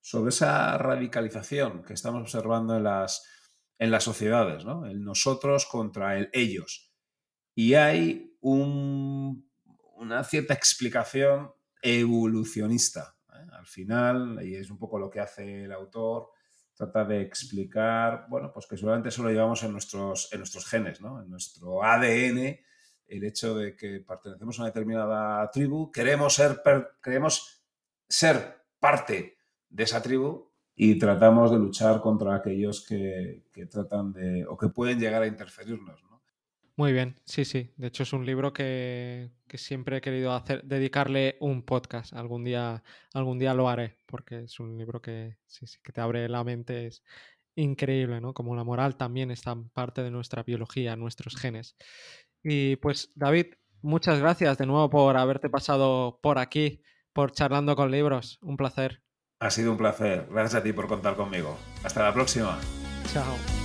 sobre 0.00 0.30
esa 0.30 0.76
radicalización 0.78 1.82
que 1.84 1.94
estamos 1.94 2.22
observando 2.22 2.76
en 2.76 2.84
las, 2.84 3.26
en 3.78 3.90
las 3.90 4.04
sociedades, 4.04 4.64
¿no? 4.64 4.86
El 4.86 5.02
nosotros 5.04 5.66
contra 5.66 6.18
el 6.18 6.28
ellos. 6.32 6.92
Y 7.54 7.74
hay 7.74 8.36
un, 8.40 9.50
una 9.96 10.24
cierta 10.24 10.54
explicación 10.54 11.52
evolucionista. 11.82 13.16
Al 13.60 13.66
final, 13.66 14.40
y 14.42 14.56
es 14.56 14.70
un 14.70 14.78
poco 14.78 14.98
lo 14.98 15.10
que 15.10 15.20
hace 15.20 15.64
el 15.64 15.72
autor, 15.72 16.30
trata 16.74 17.04
de 17.04 17.20
explicar, 17.20 18.24
bueno, 18.30 18.50
pues 18.52 18.66
que 18.66 18.78
seguramente 18.78 19.10
eso 19.10 19.22
lo 19.22 19.28
llevamos 19.28 19.62
en 19.62 19.72
nuestros, 19.72 20.32
en 20.32 20.38
nuestros 20.38 20.64
genes, 20.66 21.02
¿no? 21.02 21.20
en 21.22 21.28
nuestro 21.28 21.84
ADN, 21.84 22.58
el 23.06 23.24
hecho 23.24 23.54
de 23.54 23.76
que 23.76 24.00
pertenecemos 24.00 24.58
a 24.58 24.62
una 24.62 24.70
determinada 24.70 25.50
tribu, 25.50 25.92
queremos 25.92 26.34
ser, 26.34 26.62
queremos 27.02 27.62
ser 28.08 28.64
parte 28.78 29.36
de 29.68 29.82
esa 29.82 30.00
tribu 30.00 30.50
y 30.74 30.98
tratamos 30.98 31.50
de 31.50 31.58
luchar 31.58 32.00
contra 32.00 32.36
aquellos 32.36 32.86
que, 32.86 33.44
que, 33.52 33.66
tratan 33.66 34.14
de 34.14 34.46
o 34.46 34.56
que 34.56 34.68
pueden 34.68 34.98
llegar 34.98 35.22
a 35.22 35.26
interferirnos. 35.26 36.02
¿no? 36.04 36.09
Muy 36.80 36.94
bien, 36.94 37.20
sí, 37.26 37.44
sí. 37.44 37.74
De 37.76 37.88
hecho, 37.88 38.04
es 38.04 38.14
un 38.14 38.24
libro 38.24 38.54
que, 38.54 39.28
que, 39.46 39.58
siempre 39.58 39.98
he 39.98 40.00
querido 40.00 40.32
hacer, 40.32 40.64
dedicarle 40.64 41.36
un 41.38 41.62
podcast. 41.62 42.14
Algún 42.14 42.42
día, 42.42 42.82
algún 43.12 43.38
día 43.38 43.52
lo 43.52 43.68
haré, 43.68 43.98
porque 44.06 44.44
es 44.44 44.58
un 44.60 44.78
libro 44.78 45.02
que, 45.02 45.36
sí, 45.46 45.66
sí, 45.66 45.76
que 45.84 45.92
te 45.92 46.00
abre 46.00 46.26
la 46.30 46.42
mente. 46.42 46.86
Es 46.86 47.02
increíble, 47.54 48.22
¿no? 48.22 48.32
Como 48.32 48.56
la 48.56 48.64
moral 48.64 48.96
también 48.96 49.30
está 49.30 49.54
parte 49.74 50.02
de 50.02 50.10
nuestra 50.10 50.42
biología, 50.42 50.96
nuestros 50.96 51.36
genes. 51.36 51.76
Y 52.42 52.76
pues, 52.76 53.12
David, 53.14 53.48
muchas 53.82 54.18
gracias 54.18 54.56
de 54.56 54.64
nuevo 54.64 54.88
por 54.88 55.18
haberte 55.18 55.50
pasado 55.50 56.18
por 56.22 56.38
aquí, 56.38 56.80
por 57.12 57.32
charlando 57.32 57.76
con 57.76 57.90
libros. 57.90 58.38
Un 58.40 58.56
placer. 58.56 59.02
Ha 59.40 59.50
sido 59.50 59.72
un 59.72 59.76
placer. 59.76 60.28
Gracias 60.30 60.54
a 60.54 60.62
ti 60.62 60.72
por 60.72 60.88
contar 60.88 61.14
conmigo. 61.14 61.58
Hasta 61.84 62.04
la 62.04 62.14
próxima. 62.14 62.58
Chao. 63.12 63.59